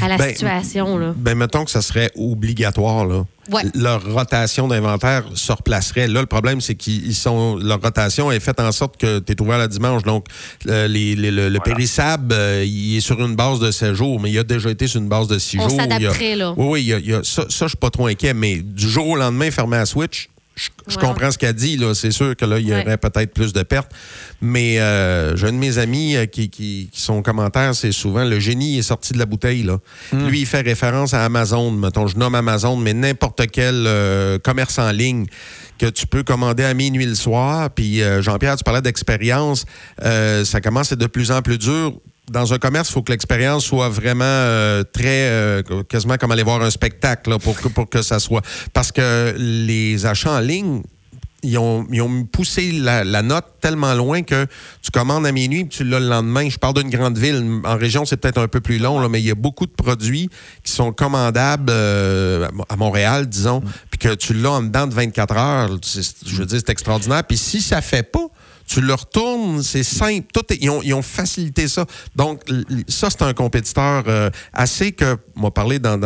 à 0.03 0.09
la 0.09 0.17
Ben, 0.17 0.31
situation. 0.31 0.99
Là. 0.99 1.15
Ben, 1.17 1.35
mettons 1.37 1.65
que 1.65 1.71
ça 1.71 1.83
serait 1.83 2.11
obligatoire, 2.17 3.07
là. 3.07 3.25
Ouais. 3.51 3.63
Leur 3.75 4.05
rotation 4.13 4.69
d'inventaire 4.69 5.25
se 5.35 5.51
replacerait. 5.53 6.07
Là, 6.07 6.21
le 6.21 6.27
problème, 6.27 6.61
c'est 6.61 6.75
qu'ils 6.75 7.15
sont. 7.15 7.57
Leur 7.57 7.81
rotation 7.81 8.31
est 8.31 8.41
faite 8.41 8.61
en 8.61 8.71
sorte 8.73 8.99
que 8.99 9.21
tu 9.21 9.33
es 9.33 9.41
ouvert 9.41 9.57
le 9.59 9.69
dimanche. 9.69 10.03
Donc, 10.03 10.27
euh, 10.67 10.87
les- 10.87 11.17
les- 11.17 11.31
le, 11.31 11.49
le 11.49 11.59
périssable, 11.61 12.35
euh, 12.35 12.63
il 12.67 12.99
est 12.99 13.01
sur 13.01 13.19
une 13.25 13.35
base 13.37 13.59
de 13.59 13.71
7 13.71 13.95
jours, 13.95 14.21
mais 14.21 14.31
il 14.31 14.39
a 14.39 14.45
déjà 14.45 14.69
été 14.71 14.87
sur 14.87 15.01
une 15.01 15.09
base 15.09 15.29
de 15.29 15.39
6 15.39 15.59
On 15.61 15.69
jours. 15.71 15.81
A- 15.81 15.85
s'adapterait, 15.85 16.37
là. 16.37 16.53
Oui, 16.59 16.67
oui, 16.69 16.81
il 16.83 16.87
y 16.89 16.93
a- 16.93 16.99
il 16.99 17.09
y 17.09 17.15
a- 17.15 17.25
ça, 17.25 17.45
ça 17.49 17.65
je 17.65 17.69
suis 17.69 17.77
pas 17.79 17.89
trop 17.89 18.07
inquiet, 18.07 18.35
mais 18.35 18.57
du 18.57 18.87
jour 18.87 19.09
au 19.09 19.17
lendemain, 19.17 19.51
fermer 19.51 19.79
à 19.79 19.87
Switch, 19.87 20.29
je, 20.59 20.69
je 20.89 20.97
Ouais. 20.97 21.03
comprends 21.03 21.31
ce 21.31 21.39
qu'elle 21.39 21.55
dit. 21.55 21.77
là. 21.77 21.95
C'est 21.95 22.11
sûr 22.11 22.35
que 22.37 22.45
là, 22.45 22.59
il 22.59 22.67
y 22.69 22.73
Ouais. 22.73 22.83
aurait 22.83 22.99
peut-être 22.99 23.33
plus 23.33 23.53
de 23.53 23.63
pertes. 23.63 23.91
Mais 24.41 24.81
euh, 24.81 25.37
j'ai 25.37 25.47
un 25.47 25.53
de 25.53 25.57
mes 25.57 25.79
amis 25.79 26.17
euh, 26.17 26.27
qui, 26.27 26.51
qui, 26.51 26.91
qui 26.93 27.01
son 27.01 27.23
commentaire, 27.23 27.75
c'est 27.75 27.93
souvent 27.93 28.25
le 28.25 28.39
génie 28.41 28.79
est 28.79 28.83
sorti 28.83 29.13
de 29.13 29.19
la 29.19 29.27
bouteille. 29.27 29.63
Là. 29.63 29.79
Lui, 30.13 30.41
il 30.41 30.47
fait 30.47 30.61
référence 30.61 31.15
à 31.15 31.25
Amazon. 31.25 31.71
Mettons, 31.71 32.07
je 32.07 32.17
nomme 32.17 32.35
Amazon, 32.35 32.77
mais 32.77 32.93
n'importe 32.95 33.47
quel 33.53 33.85
euh, 33.87 34.39
commerce 34.39 34.79
en 34.79 34.91
ligne 34.91 35.27
que 35.79 35.87
tu 35.87 36.07
peux 36.09 36.25
commander 36.25 36.65
à 36.65 36.75
minuit 36.75 37.07
le 37.07 37.15
soir. 37.15 37.71
Puis 37.71 38.03
euh, 38.03 38.21
Jean-Pierre, 38.21 38.57
tu 38.57 38.65
parlais 38.65 38.83
d'expérience. 38.83 39.65
Euh, 40.05 40.45
ça 40.45 40.61
commence 40.61 40.91
à 40.91 40.95
être 40.95 41.01
de 41.01 41.07
plus 41.07 41.31
en 41.31 41.41
plus 41.41 41.59
dur 41.59 41.93
dans 42.31 42.53
un 42.53 42.59
commerce, 42.59 42.91
il 42.91 42.93
faut 42.93 43.03
que 43.03 43.13
l'expérience 43.13 43.65
soit 43.65 43.89
vraiment 43.89 44.25
euh, 44.25 44.83
très, 44.85 45.31
euh, 45.31 45.63
quasiment 45.89 46.17
comme 46.17 46.33
aller 46.33 46.43
voir 46.43 46.63
un 46.63 46.71
spectacle 46.71 47.31
là, 47.31 47.39
pour, 47.39 47.59
que, 47.61 47.69
pour 47.69 47.89
que 47.89 48.03
ça 48.03 48.19
soit. 48.19 48.43
Parce 48.73 48.93
que 48.93 49.35
les 49.37 50.07
achats 50.07 50.33
en 50.33 50.41
ligne, 50.41 50.83
ils 51.43 51.57
ont, 51.57 51.87
ils 51.93 52.03
ont 52.03 52.25
poussé 52.25 52.73
la, 52.73 53.05
la 53.05 53.23
note 53.23 53.45
tellement 53.61 53.95
loin 53.95 54.23
que 54.23 54.47
tu 54.83 54.91
commandes 54.91 55.25
à 55.25 55.33
minuit 55.33 55.65
puis 55.65 55.79
tu 55.79 55.85
l'as 55.85 56.01
le 56.01 56.09
lendemain. 56.09 56.49
Je 56.49 56.59
parle 56.59 56.75
d'une 56.75 56.91
grande 56.91 57.17
ville. 57.17 57.61
En 57.65 57.77
région, 57.77 58.05
c'est 58.05 58.17
peut-être 58.17 58.39
un 58.39 58.49
peu 58.49 58.61
plus 58.61 58.79
long, 58.79 58.99
là, 58.99 59.09
mais 59.09 59.21
il 59.21 59.27
y 59.27 59.31
a 59.31 59.37
beaucoup 59.37 59.67
de 59.67 59.73
produits 59.73 60.31
qui 60.65 60.73
sont 60.73 60.93
commandables 60.93 61.71
euh, 61.71 62.49
à 62.69 62.77
Montréal, 62.77 63.29
disons, 63.29 63.63
puis 63.91 63.99
que 63.99 64.15
tu 64.15 64.35
l'as 64.35 64.51
en 64.51 64.63
dedans 64.63 64.87
de 64.87 64.95
24 64.95 65.37
heures. 65.37 65.69
Je 66.27 66.37
veux 66.37 66.47
dire, 66.47 66.59
c'est 66.59 66.71
extraordinaire. 66.71 67.23
Puis 67.25 67.39
si 67.39 67.63
ça 67.63 67.81
fait 67.81 68.03
pas, 68.03 68.27
Tu 68.69 68.83
le 68.83 68.93
retournes, 68.93 69.63
c'est 69.63 69.83
simple. 69.83 70.27
Ils, 70.61 70.71
ont, 70.95 71.03
facilité 71.03 71.69
ça. 71.69 71.87
Donc, 72.15 72.43
ça, 72.87 73.09
c'est 73.11 73.23
un 73.23 73.33
compétiteur 73.33 74.05
euh, 74.07 74.31
assez 74.53 74.93
que, 74.93 75.17
on 75.37 75.43
m'a 75.43 75.51
parlé 75.51 75.79
dans, 75.79 75.99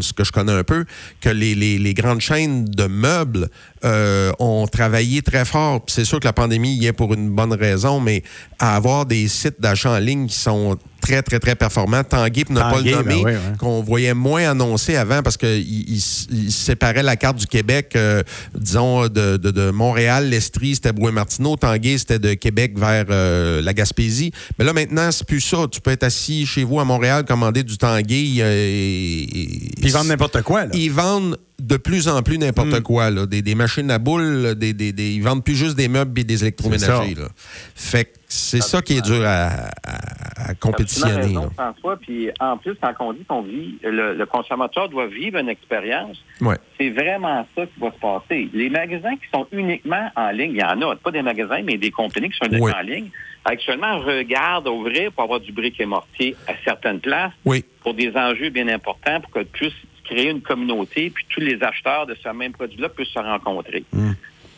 ce 0.00 0.12
que 0.12 0.22
je 0.22 0.30
connais 0.30 0.52
un 0.52 0.62
peu, 0.62 0.84
que 1.20 1.28
les, 1.28 1.94
grandes 1.94 2.20
chaînes 2.20 2.64
de 2.66 2.86
meubles 2.86 3.50
euh, 3.84 4.32
ont 4.38 4.66
travaillé 4.68 5.22
très 5.22 5.44
fort. 5.44 5.82
C'est 5.88 6.04
sûr 6.04 6.20
que 6.20 6.26
la 6.26 6.32
pandémie 6.32 6.76
y 6.76 6.86
est 6.86 6.92
pour 6.92 7.12
une 7.14 7.30
bonne 7.30 7.52
raison, 7.52 7.98
mais 7.98 8.22
à 8.60 8.76
avoir 8.76 9.06
des 9.06 9.26
sites 9.26 9.60
d'achat 9.60 9.90
en 9.90 9.98
ligne 9.98 10.28
qui 10.28 10.38
sont 10.38 10.78
très, 11.04 11.22
très, 11.22 11.38
très 11.38 11.54
performants. 11.54 12.02
Tanguay, 12.02 12.44
pour 12.44 12.54
ne 12.54 12.60
pas 12.60 12.78
le 12.78 12.84
ben 12.84 12.96
nommer, 12.96 13.14
oui, 13.16 13.22
ouais. 13.32 13.38
qu'on 13.58 13.82
voyait 13.82 14.14
moins 14.14 14.50
annoncé 14.50 14.96
avant 14.96 15.22
parce 15.22 15.36
qu'il 15.36 15.48
il, 15.60 16.02
il 16.32 16.52
séparait 16.52 17.02
la 17.02 17.16
carte 17.16 17.36
du 17.36 17.46
Québec, 17.46 17.92
euh, 17.96 18.22
disons, 18.58 19.02
de, 19.08 19.36
de, 19.36 19.50
de 19.50 19.70
Montréal, 19.70 20.28
l'Estrie, 20.30 20.74
c'était 20.74 20.92
Brouet-Martineau, 20.92 21.56
Tanguay, 21.56 21.98
c'était 21.98 22.18
de 22.18 22.34
Québec 22.34 22.72
vers 22.78 23.04
euh, 23.10 23.60
la 23.60 23.74
Gaspésie. 23.74 24.32
Mais 24.58 24.64
là, 24.64 24.72
maintenant, 24.72 25.10
c'est 25.12 25.26
plus 25.26 25.40
ça. 25.40 25.66
Tu 25.70 25.80
peux 25.80 25.90
être 25.90 26.04
assis 26.04 26.46
chez 26.46 26.64
vous 26.64 26.80
à 26.80 26.84
Montréal, 26.84 27.24
commander 27.26 27.62
du 27.62 27.76
Tanguay. 27.76 28.36
euh, 28.40 28.52
et, 28.54 29.22
et- 29.22 29.70
Puis 29.76 29.90
ils 29.90 29.92
vendent 29.92 30.08
n'importe 30.08 30.40
quoi, 30.42 30.64
là. 30.64 30.70
ils 30.74 30.90
vendent 30.90 31.36
de 31.66 31.76
plus 31.76 32.08
en 32.08 32.22
plus 32.22 32.38
n'importe 32.38 32.68
Mm. 32.80 32.82
quoi. 32.82 33.10
Là. 33.10 33.26
Des, 33.26 33.42
des 33.42 33.54
machines 33.54 33.90
à 33.90 33.98
boules, 33.98 34.54
des, 34.56 34.72
des, 34.72 34.92
des- 34.92 35.12
ils 35.14 35.22
vendent 35.22 35.44
plus 35.44 35.54
juste 35.56 35.76
des 35.76 35.88
meubles 35.88 36.18
et 36.20 36.24
des 36.24 36.42
électroménagers. 36.42 37.14
C'est 37.14 37.20
Là. 37.20 37.28
Fait 37.74 38.04
que 38.04 38.10
c'est 38.28 38.62
ça 38.62 38.82
qui 38.82 38.96
est 38.96 39.00
dur 39.04 39.22
à, 39.24 39.46
à- 39.84 40.50
à 40.50 40.54
compétitionner. 40.54 41.14
Raison, 41.14 41.50
François. 41.56 41.96
Puis 41.96 42.30
en 42.40 42.56
plus, 42.58 42.74
quand 42.82 42.92
on 43.00 43.12
dit 43.12 43.24
qu'on 43.26 43.42
vit, 43.42 43.76
le, 43.82 44.14
le 44.14 44.26
consommateur 44.26 44.88
doit 44.88 45.06
vivre 45.06 45.38
une 45.38 45.48
expérience, 45.48 46.16
Ouais. 46.40 46.56
c'est 46.78 46.90
vraiment 46.90 47.46
ça 47.56 47.66
qui 47.66 47.80
va 47.80 47.92
se 47.92 47.98
passer. 48.00 48.48
Les 48.52 48.68
magasins 48.70 49.14
qui 49.16 49.28
sont 49.32 49.46
uniquement 49.52 50.10
en 50.16 50.30
ligne, 50.30 50.52
il 50.52 50.60
y 50.60 50.64
en 50.64 50.80
a, 50.82 50.96
pas 50.96 51.10
des 51.12 51.22
magasins, 51.22 51.62
mais 51.64 51.78
des 51.78 51.90
compagnies 51.90 52.28
qui 52.30 52.36
sont 52.42 52.50
uniquement 52.50 52.76
en 52.78 52.82
ligne, 52.82 53.08
actuellement 53.44 53.98
regardent 53.98 54.68
ouvrir 54.68 55.12
pour 55.12 55.24
avoir 55.24 55.40
du 55.40 55.52
brique 55.52 55.78
et 55.80 55.86
mortier 55.86 56.34
à 56.48 56.52
certaines 56.64 57.00
places 57.00 57.32
Oui. 57.44 57.64
pour 57.82 57.94
des 57.94 58.12
enjeux 58.16 58.50
bien 58.50 58.68
importants 58.68 59.20
pour 59.20 59.30
que 59.30 59.42
puisse 59.44 59.72
créer 60.04 60.30
une 60.30 60.42
communauté, 60.42 61.10
puis 61.10 61.24
tous 61.28 61.40
les 61.40 61.62
acheteurs 61.62 62.06
de 62.06 62.14
ce 62.14 62.28
même 62.28 62.52
produit-là 62.52 62.88
puissent 62.90 63.08
se 63.08 63.18
rencontrer. 63.18 63.84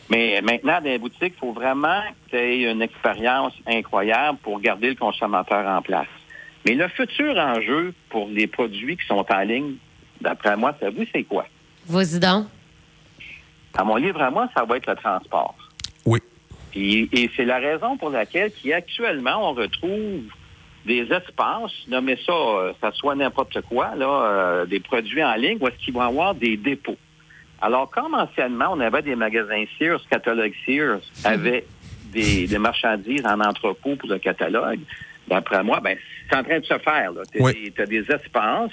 Mais 0.09 0.41
maintenant, 0.43 0.79
dans 0.81 0.85
les 0.85 0.99
boutiques, 0.99 1.35
il 1.37 1.39
faut 1.41 1.53
vraiment 1.53 2.03
qu'il 2.31 2.39
y 2.39 2.65
ait 2.65 2.71
une 2.73 2.83
expérience 2.83 3.53
incroyable 3.67 4.39
pour 4.43 4.61
garder 4.61 4.91
le 4.91 4.95
consommateur 4.95 5.67
en 5.67 5.83
place. 5.83 6.07
Mais 6.65 6.75
le 6.75 6.89
futur 6.89 7.37
enjeu 7.37 7.93
pour 8.09 8.29
les 8.29 8.47
produits 8.47 8.97
qui 8.97 9.07
sont 9.07 9.25
en 9.29 9.41
ligne, 9.41 9.75
d'après 10.21 10.57
moi, 10.57 10.77
ça 10.81 10.91
vous, 10.91 11.05
c'est 11.13 11.25
quoi? 11.25 11.47
Vas-y 11.87 12.19
donc. 12.21 12.47
À 13.75 13.85
mon 13.85 13.97
livre 13.97 14.23
à 14.23 14.31
moi, 14.31 14.49
ça 14.57 14.65
va 14.65 14.77
être 14.77 14.89
le 14.89 14.97
transport. 14.97 15.55
Oui. 16.05 16.21
Puis- 16.71 17.09
et 17.13 17.31
c'est 17.37 17.45
la 17.45 17.59
raison 17.59 17.97
pour 17.97 18.11
laquelle 18.11 18.51
qui 18.53 18.73
actuellement 18.73 19.51
on 19.51 19.55
retrouve 19.55 20.23
des 20.87 21.03
espaces, 21.13 21.73
nommez 21.89 22.17
ça, 22.25 22.33
euh, 22.33 22.73
ça 22.81 22.93
soit 22.93 23.17
n'importe 23.17 23.61
quoi, 23.63 23.95
là, 23.97 24.07
euh, 24.07 24.67
des 24.67 24.81
produits 24.81 25.23
en 25.23 25.35
ligne, 25.35 25.59
où 25.61 25.67
est-ce 25.69 25.77
qu'ils 25.85 25.93
vont 25.95 26.01
avoir 26.01 26.35
des 26.35 26.57
dépôts? 26.57 26.97
Alors, 27.61 27.91
comme 27.91 28.15
anciennement, 28.15 28.67
on 28.73 28.81
avait 28.81 29.03
des 29.03 29.17
magasins 29.17 29.65
Sears, 29.79 30.01
catalogue 30.09 30.53
Sears, 30.65 31.01
avait 31.25 31.65
des, 32.13 32.47
des 32.47 32.59
marchandises 32.59 33.27
en 33.27 33.41
entrepôt 33.41 33.97
pour 33.97 34.09
le 34.09 34.19
catalogue, 34.19 34.79
d'après 35.27 35.65
moi, 35.65 35.81
ben, 35.81 35.97
c'est 36.31 36.37
en 36.37 36.45
train 36.45 36.61
de 36.61 36.65
se 36.65 36.79
faire. 36.79 37.11
Tu 37.33 37.43
Oui. 37.43 37.73
as, 37.79 37.87
des 37.87 38.05
espaces, 38.11 38.71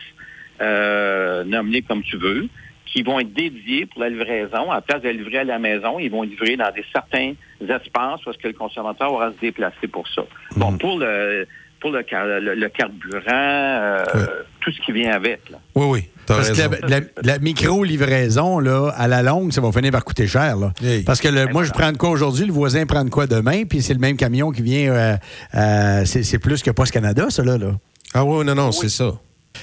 euh, 0.61 1.43
nommés 1.45 1.81
comme 1.81 2.03
tu 2.03 2.17
veux, 2.17 2.47
qui 2.85 3.01
vont 3.01 3.19
être 3.19 3.33
dédiés 3.33 3.87
pour 3.87 4.01
la 4.01 4.09
livraison. 4.09 4.69
À 4.71 4.75
la 4.75 4.81
place 4.81 5.01
de 5.01 5.09
livrer 5.09 5.39
à 5.39 5.43
la 5.43 5.57
maison, 5.57 5.97
ils 5.97 6.11
vont 6.11 6.21
livrer 6.21 6.57
dans 6.57 6.71
des 6.71 6.85
certains 6.93 7.33
espaces 7.61 8.21
parce 8.23 8.37
que 8.37 8.47
le 8.47 8.53
consommateur 8.53 9.11
aura 9.11 9.27
à 9.27 9.31
se 9.31 9.39
déplacer 9.39 9.87
pour 9.87 10.07
ça. 10.09 10.23
Bon, 10.55 10.77
pour 10.77 10.99
le 10.99 11.47
pour 11.83 11.91
le, 11.91 12.01
car- 12.03 12.25
le- 12.25 12.55
le 12.55 12.69
carburant, 12.69 13.19
euh, 13.29 14.03
Ouais. 14.15 14.21
tout 14.61 14.71
ce 14.71 14.81
qui 14.85 14.91
vient 14.93 15.11
avec. 15.13 15.41
Là. 15.51 15.57
Oui, 15.75 15.85
oui. 15.89 16.09
Parce 16.25 16.49
que 16.51 16.57
la, 16.57 16.69
la- 16.99 17.05
la 17.21 17.37
micro-livraison, 17.39 18.59
là, 18.59 18.93
à 18.97 19.07
la 19.09 19.21
longue, 19.21 19.51
ça 19.51 19.59
va 19.61 19.71
finir 19.73 19.91
par 19.91 20.05
coûter 20.05 20.25
cher. 20.25 20.55
Là. 20.55 20.71
Hey. 20.81 21.03
Parce 21.03 21.19
que 21.19 21.27
le- 21.27 21.47
moi, 21.47 21.63
je 21.65 21.71
prends 21.71 21.91
de 21.91 21.97
quoi 21.97 22.09
aujourd'hui, 22.09 22.45
le 22.45 22.53
voisin 22.53 22.85
prend 22.85 23.03
de 23.03 23.09
quoi 23.09 23.27
demain, 23.27 23.65
puis 23.65 23.81
c'est 23.81 23.93
le 23.93 23.99
même 23.99 24.15
camion 24.17 24.51
qui 24.51 24.61
vient. 24.61 24.91
euh, 24.93 25.15
euh, 25.55 26.05
c'est 26.05 26.39
plus 26.39 26.63
que 26.63 26.71
Post 26.71 26.91
Canada, 26.93 27.25
ça, 27.29 27.43
là. 27.43 27.57
là. 27.57 27.71
Ah 28.13 28.23
oui, 28.23 28.45
non, 28.45 28.55
non, 28.55 28.71
c'est 28.71 28.89
ça. 28.89 29.11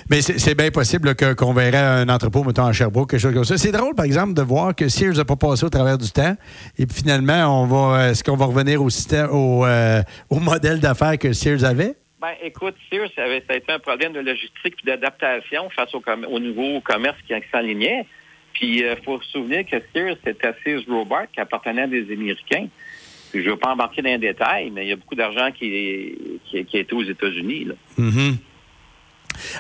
Mais 0.09 0.23
c'est 0.23 0.55
bien 0.55 0.71
possible 0.71 1.17
qu'on 1.35 1.53
verrait 1.53 1.77
un 1.79 2.09
entrepôt, 2.09 2.45
mettons, 2.45 2.65
à 2.65 2.73
Sherbrooke, 2.73 3.11
quelque 3.11 3.21
chose 3.21 3.35
comme 3.35 3.45
ça. 3.45 3.59
C'est 3.59 3.73
drôle, 3.73 3.95
par 3.97 4.05
exemple, 4.05 4.35
de 4.35 4.43
voir 4.43 4.73
que 4.75 4.89
Sears 4.89 5.15
n'a 5.15 5.25
pas 5.25 5.35
passé 5.35 5.65
au 5.65 5.69
travers 5.69 5.99
du 5.99 6.09
temps. 6.13 6.37
Et 6.79 6.87
puis 6.87 6.99
finalement, 6.99 7.63
on 7.63 7.67
va, 7.67 8.11
est-ce 8.11 8.23
qu'on 8.23 8.37
va 8.37 8.45
revenir 8.45 8.81
au 8.83 8.89
système, 8.89 9.29
au, 9.33 9.67
euh, 9.67 10.01
au 10.29 10.39
modèle 10.39 10.79
d'affaires 10.79 11.19
que 11.19 11.33
Sears 11.33 11.65
avait? 11.65 11.97
Ben, 12.21 12.35
écoute, 12.43 12.75
Sears, 12.91 13.09
ça, 13.17 13.25
avait, 13.25 13.43
a 13.49 13.57
été 13.57 13.73
un 13.73 13.79
problème 13.79 14.13
de 14.13 14.21
logistique 14.21 14.75
et 14.83 14.87
d'adaptation 14.87 15.71
face 15.71 15.89
au, 15.95 16.39
nouveau 16.39 16.81
commerce 16.81 17.17
qui 17.27 17.33
s'enlignait. 17.51 18.05
Puis, 18.53 18.81
il 18.81 18.97
faut 19.05 19.21
se 19.23 19.31
souvenir 19.31 19.65
que 19.65 19.77
Sears, 19.95 20.17
c'était 20.23 20.53
Sears 20.63 20.83
Roebuck 20.87 21.31
qui 21.33 21.41
appartenait 21.41 21.83
à 21.83 21.87
des 21.87 22.13
Américains. 22.13 22.69
Je 23.33 23.39
ne 23.39 23.51
veux 23.51 23.57
pas 23.57 23.73
embarquer 23.73 24.03
dans 24.03 24.11
les 24.11 24.19
détails, 24.19 24.71
mais 24.71 24.85
il 24.85 24.89
y 24.89 24.93
a 24.93 24.97
beaucoup 24.97 25.15
d'argent 25.15 25.51
qui, 25.53 26.41
qui, 26.45 26.77
a 26.77 26.81
été 26.81 26.95
aux 26.95 27.05
États-Unis. 27.05 27.69
Mhm. 27.97 28.37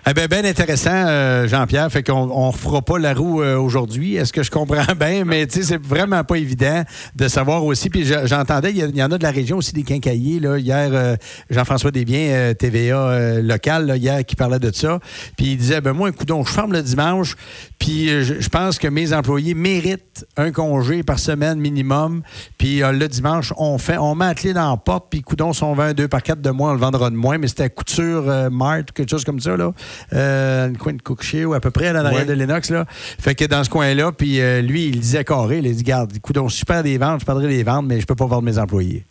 Eh 0.08 0.14
bien, 0.14 0.26
bien 0.26 0.44
intéressant, 0.44 0.90
euh, 0.92 1.46
Jean-Pierre. 1.46 1.90
Fait 1.90 2.02
qu'on 2.02 2.30
on 2.30 2.50
refera 2.50 2.82
pas 2.82 2.98
la 2.98 3.14
roue 3.14 3.42
euh, 3.42 3.56
aujourd'hui. 3.56 4.16
Est-ce 4.16 4.32
que 4.32 4.42
je 4.42 4.50
comprends 4.50 4.94
bien? 4.98 5.24
Mais 5.24 5.46
tu 5.46 5.58
sais, 5.58 5.64
c'est 5.64 5.82
vraiment 5.82 6.24
pas 6.24 6.36
évident 6.36 6.82
de 7.14 7.28
savoir 7.28 7.64
aussi. 7.64 7.90
Puis 7.90 8.04
je- 8.04 8.26
j'entendais, 8.26 8.70
il 8.70 8.96
y, 8.96 9.02
en 9.02 9.10
a 9.10 9.18
de 9.18 9.22
la 9.22 9.30
région 9.30 9.58
aussi 9.58 9.72
des 9.72 9.82
quincailliers. 9.82 10.40
Là. 10.40 10.58
Hier, 10.58 10.90
euh, 10.92 11.16
Jean-François 11.50 11.90
Desbiens, 11.90 12.54
TVA 12.54 13.40
local, 13.40 13.86
là, 13.86 13.96
hier, 13.96 14.24
qui 14.24 14.36
parlait 14.36 14.58
de 14.58 14.70
ça. 14.74 14.98
Puis 15.36 15.52
il 15.52 15.56
disait, 15.56 15.80
ben 15.80 15.92
moi, 15.92 16.08
un 16.08 16.12
coup 16.12 16.24
donc, 16.24 16.48
je 16.48 16.52
ferme 16.52 16.72
le 16.72 16.82
dimanche. 16.82 17.36
Puis 17.78 18.08
je, 18.24 18.48
pense 18.48 18.78
que 18.78 18.88
mes 18.88 19.12
employés 19.12 19.54
méritent 19.54 20.26
un 20.36 20.50
congé 20.52 21.02
par 21.02 21.18
semaine 21.18 21.58
minimum. 21.60 22.22
Puis 22.58 22.80
le 22.80 23.06
dimanche, 23.06 23.52
on 23.56 23.78
fait, 23.78 23.96
on 23.98 24.14
met 24.14 24.26
la 24.26 24.34
clé 24.34 24.52
dans 24.52 24.70
la 24.70 24.76
porte. 24.76 25.06
Puis 25.10 25.22
coudon, 25.22 25.52
si 25.52 25.62
on 25.62 25.74
vend 25.74 25.84
un 25.84 25.94
2 25.94 26.08
par 26.08 26.22
4 26.22 26.40
de 26.40 26.50
moins, 26.50 26.70
on 26.70 26.74
le 26.74 26.80
vendra 26.80 27.10
de 27.10 27.16
moins. 27.16 27.38
Mais 27.38 27.48
c'était 27.48 27.70
couture 27.70 28.24
Mart, 28.50 28.90
quelque 28.92 29.10
chose 29.10 29.24
comme 29.24 29.40
ça, 29.40 29.56
là. 29.56 29.69
Euh, 30.12 30.68
le 30.68 30.76
coin 30.78 30.92
de 30.92 31.02
Cookshire, 31.02 31.48
ou 31.50 31.54
à 31.54 31.60
peu 31.60 31.70
près, 31.70 31.92
là, 31.92 32.02
dans 32.02 32.12
Ouais. 32.14 32.24
de 32.24 32.32
Lennox, 32.32 32.70
là. 32.70 32.84
Fait 32.88 33.34
que 33.34 33.44
dans 33.44 33.62
ce 33.64 33.70
coin-là, 33.70 34.12
puis 34.12 34.40
euh, 34.40 34.60
lui, 34.62 34.84
il 34.86 35.00
disait 35.00 35.24
carré, 35.24 35.58
il 35.58 35.66
a 35.66 35.70
dit, 35.72 35.82
garde, 35.82 36.18
coudon, 36.20 36.48
super 36.48 36.82
des 36.82 36.98
ventes, 36.98 37.20
je 37.20 37.26
perdrai 37.26 37.48
les 37.48 37.62
ventes, 37.62 37.86
mais 37.86 38.00
je 38.00 38.06
peux 38.06 38.14
pas 38.16 38.26
vendre 38.26 38.42
mes 38.42 38.58
employés. 38.58 39.04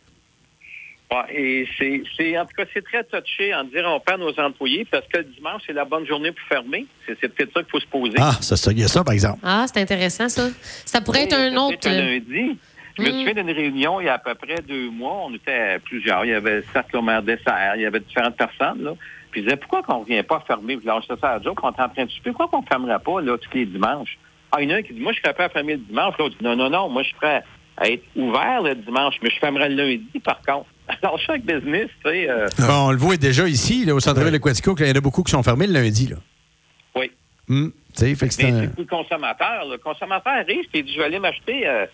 Ouais, 1.11 1.35
et 1.35 1.67
c'est, 1.79 2.03
c'est- 2.15 2.37
en 2.37 2.45
tout 2.45 2.53
cas, 2.55 2.65
c'est 2.71 2.83
très 2.83 3.03
touché 3.03 3.51
en 3.55 3.63
dire 3.63 3.83
on 3.87 3.99
perd 3.99 4.19
nos 4.21 4.39
employés 4.39 4.85
parce 4.91 5.05
que 5.11 5.17
le 5.17 5.23
dimanche, 5.23 5.63
c'est 5.65 5.73
la 5.73 5.83
bonne 5.85 6.05
journée 6.05 6.31
pour 6.31 6.47
fermer. 6.47 6.85
C'est, 7.07 7.17
c'est 7.19 7.29
peut-être 7.33 7.51
ça 7.51 7.61
qu'il 7.63 7.71
faut 7.71 7.79
se 7.79 7.87
poser. 7.87 8.13
Ah, 8.19 8.37
ça, 8.41 8.55
ça, 8.55 8.71
il 8.71 8.79
y 8.79 8.83
a 8.83 8.87
ça, 8.87 9.03
par 9.03 9.15
exemple. 9.15 9.39
Ah, 9.41 9.65
c'est 9.73 9.81
intéressant, 9.81 10.29
ça. 10.29 10.49
Ça 10.85 11.01
pourrait 11.01 11.23
être 11.23 11.33
un 11.35 11.55
autre. 11.55 11.87
un 11.87 11.93
euh, 11.93 12.01
lundi. 12.19 12.57
Je 12.95 13.01
me 13.03 13.09
Mm. 13.09 13.11
souviens 13.25 13.33
d'une 13.43 13.51
réunion 13.55 13.99
il 14.01 14.05
y 14.05 14.09
a 14.09 14.15
à 14.15 14.17
peu 14.19 14.35
près 14.35 14.57
deux 14.67 14.91
mois. 14.91 15.23
On 15.25 15.33
était 15.33 15.79
plusieurs. 15.83 16.25
Il 16.25 16.31
y 16.31 16.33
avait 16.35 16.63
cercle 16.73 16.97
au 16.97 17.01
maire 17.01 17.23
Dessert. 17.23 17.73
Il 17.75 17.81
y 17.81 17.85
avait 17.87 18.01
différentes 18.01 18.37
personnes. 18.37 18.83
Là. 18.83 18.93
Puis 19.31 19.41
ils 19.41 19.43
disaient 19.45 19.57
pourquoi 19.57 19.83
qu'on 19.83 19.95
ne 19.99 20.03
revient 20.03 20.23
pas 20.23 20.43
fermer? 20.47 20.75
Vous 20.75 20.85
lâchez 20.87 21.07
ça 21.21 21.29
à 21.29 21.37
la 21.37 21.41
joke, 21.43 21.63
on 21.63 21.71
est 21.71 21.81
en 21.81 21.89
train 21.89 22.05
de 22.05 22.09
souper. 22.11 22.31
Pourquoi 22.31 22.47
qu'on 22.47 22.61
ne 22.61 22.67
fermerait 22.67 22.99
pas 22.99 23.21
là, 23.21 23.37
tous 23.37 23.53
les 23.53 23.65
dimanches? 23.65 24.17
Ah, 24.51 24.61
il 24.61 24.69
y 24.69 24.71
en 24.71 24.75
a 24.75 24.79
un 24.79 24.81
qui 24.81 24.93
dit 24.93 24.99
Moi, 25.01 25.13
je 25.13 25.19
serais 25.21 25.33
prêt 25.33 25.43
à 25.43 25.49
fermer 25.49 25.73
le 25.73 25.79
dimanche. 25.79 26.15
L'autre 26.17 26.35
dit 26.39 26.43
Non, 26.43 26.55
non, 26.55 26.69
non, 26.69 26.89
moi, 26.89 27.03
je 27.03 27.07
suis 27.09 27.17
prêt 27.17 27.43
à 27.77 27.89
être 27.89 28.03
ouvert 28.15 28.61
le 28.63 28.75
dimanche, 28.75 29.15
mais 29.21 29.29
je 29.29 29.37
fermerai 29.39 29.69
le 29.69 29.75
lundi, 29.75 30.19
par 30.23 30.41
contre. 30.41 30.65
Alors, 31.03 31.19
chaque 31.19 31.43
business, 31.43 31.87
tu 32.03 32.09
sais. 32.11 32.29
euh, 32.29 32.47
Bon, 32.59 32.87
on 32.87 32.91
le 32.91 32.97
voit 32.97 33.15
déjà 33.17 33.47
ici, 33.47 33.85
là, 33.85 33.93
au 33.95 33.99
centre-ville 33.99 34.33
de 34.33 34.37
Quatico, 34.39 34.73
qu'il 34.75 34.87
y 34.87 34.91
en 34.91 34.95
a 34.95 35.01
beaucoup 35.01 35.21
qui 35.23 35.31
sont 35.31 35.43
fermés 35.43 35.67
le 35.67 35.73
lundi, 35.73 36.07
là. 36.07 36.15
oui. 36.95 37.11
Hum, 37.49 37.71
tu 37.95 37.99
sais, 38.05 38.13
fait 38.15 38.27
que 38.27 38.33
c'est 38.33 38.51
Mais 38.51 38.67
un... 38.67 38.71
le 38.77 38.85
consommateur. 38.85 39.65
Le 39.69 39.77
consommateur 39.79 40.33
arrive 40.33 40.65
et 40.73 40.79
il 40.79 40.85
dit 40.85 40.93
Je 40.93 40.99
vais 40.99 41.05
aller 41.05 41.17
m'acheter 41.19 41.67
euh, 41.67 41.85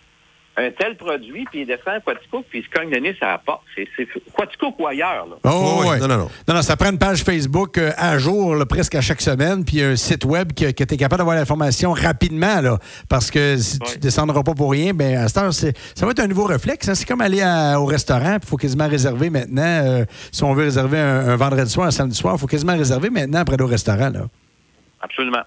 un 0.57 0.71
tel 0.71 0.95
produit, 0.95 1.45
puis 1.51 1.61
il 1.61 1.67
descend 1.67 1.95
à 1.95 1.99
Quatico, 1.99 2.43
puis 2.49 2.59
il 2.59 2.63
se 2.65 2.69
cogne 2.69 2.89
le 2.89 2.99
nez 2.99 3.13
sur 3.15 3.27
la 3.27 3.37
porte. 3.39 3.63
C'est, 3.75 3.87
c'est 3.97 4.07
Quatico 4.33 4.73
ou 4.79 4.87
ailleurs. 4.87 5.27
Là? 5.27 5.35
Oh, 5.43 5.81
Ouais, 5.81 5.89
ouais. 5.89 5.99
non, 5.99 6.07
non, 6.07 6.17
non. 6.17 6.29
Non, 6.47 6.53
non, 6.55 6.61
ça 6.61 6.77
prend 6.77 6.89
une 6.91 6.97
page 6.97 7.23
Facebook 7.23 7.77
euh, 7.77 7.91
à 7.97 8.17
jour, 8.17 8.55
là, 8.55 8.65
presque 8.65 8.95
à 8.95 9.01
chaque 9.01 9.19
semaine, 9.21 9.65
puis 9.65 9.81
un 9.81 9.95
site 9.97 10.23
web 10.23 10.53
que, 10.53 10.71
que 10.71 10.83
tu 10.85 10.93
es 10.93 10.97
capable 10.97 11.17
d'avoir 11.19 11.35
l'information 11.35 11.91
rapidement, 11.91 12.61
là, 12.61 12.77
parce 13.09 13.29
que 13.31 13.57
si 13.57 13.79
tu 13.79 13.85
Ouais. 13.91 13.97
descendras 13.97 14.43
pas 14.43 14.53
pour 14.53 14.71
rien, 14.71 14.93
ben 14.93 15.17
à 15.17 15.27
cette 15.27 15.37
heure, 15.39 15.53
c'est- 15.53 15.77
ça 15.93 16.05
va 16.05 16.11
être 16.13 16.19
un 16.21 16.27
nouveau 16.27 16.45
réflexe. 16.45 16.87
hein. 16.87 16.95
C'est 16.95 17.05
comme 17.07 17.21
aller 17.21 17.41
à- 17.41 17.79
au 17.81 17.85
restaurant, 17.85 18.37
puis 18.39 18.43
il 18.43 18.49
faut 18.49 18.57
quasiment 18.57 18.87
réserver 18.87 19.29
maintenant. 19.29 19.61
euh, 19.65 20.05
si 20.31 20.43
on 20.43 20.53
veut 20.53 20.63
réserver 20.63 20.99
un, 20.99 21.29
un 21.29 21.35
vendredi 21.35 21.69
soir, 21.69 21.87
un 21.87 21.91
samedi 21.91 22.15
soir, 22.15 22.35
il 22.37 22.39
faut 22.39 22.47
quasiment 22.47 22.77
réserver 22.77 23.09
maintenant 23.09 23.39
après 23.39 23.61
au 23.61 23.67
restaurant. 23.67 24.09
Là. 24.09 24.21
Absolument. 25.01 25.43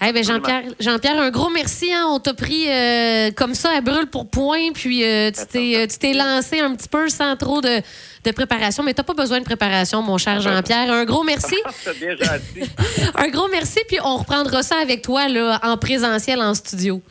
Ben 0.00 0.22
Jean-Pierre, 0.22 0.62
Jean-Pierre, 0.78 1.20
un 1.20 1.30
gros 1.30 1.50
merci. 1.50 1.92
Hein. 1.92 2.06
On 2.10 2.20
t'a 2.20 2.34
pris 2.34 2.66
euh, 2.68 3.30
comme 3.32 3.54
ça 3.54 3.70
à 3.76 3.80
brûle 3.80 4.06
pour 4.06 4.28
point, 4.28 4.72
puis 4.74 5.04
euh, 5.04 5.30
tu 5.30 5.46
t'es 5.46 5.76
euh, 5.76 5.86
tu 5.86 5.98
t'es 5.98 6.12
lancé 6.12 6.60
un 6.60 6.74
petit 6.74 6.88
peu 6.88 7.08
sans 7.08 7.36
trop 7.36 7.60
de, 7.60 7.80
de 8.24 8.30
préparation. 8.32 8.82
Mais 8.82 8.94
t'as 8.94 9.02
pas 9.02 9.14
besoin 9.14 9.40
de 9.40 9.44
préparation, 9.44 10.02
mon 10.02 10.18
cher 10.18 10.40
Jean-Pierre. 10.40 10.92
Un 10.92 11.04
gros 11.04 11.24
merci. 11.24 11.56
C'est 11.70 11.98
bien 11.98 12.16
gentil. 12.16 12.70
un 13.14 13.28
gros 13.28 13.48
merci, 13.50 13.80
puis 13.88 13.98
on 14.04 14.16
reprendra 14.16 14.62
ça 14.62 14.76
avec 14.82 15.02
toi 15.02 15.28
là, 15.28 15.58
en 15.62 15.76
présentiel 15.76 16.40
en 16.40 16.54
studio. 16.54 17.02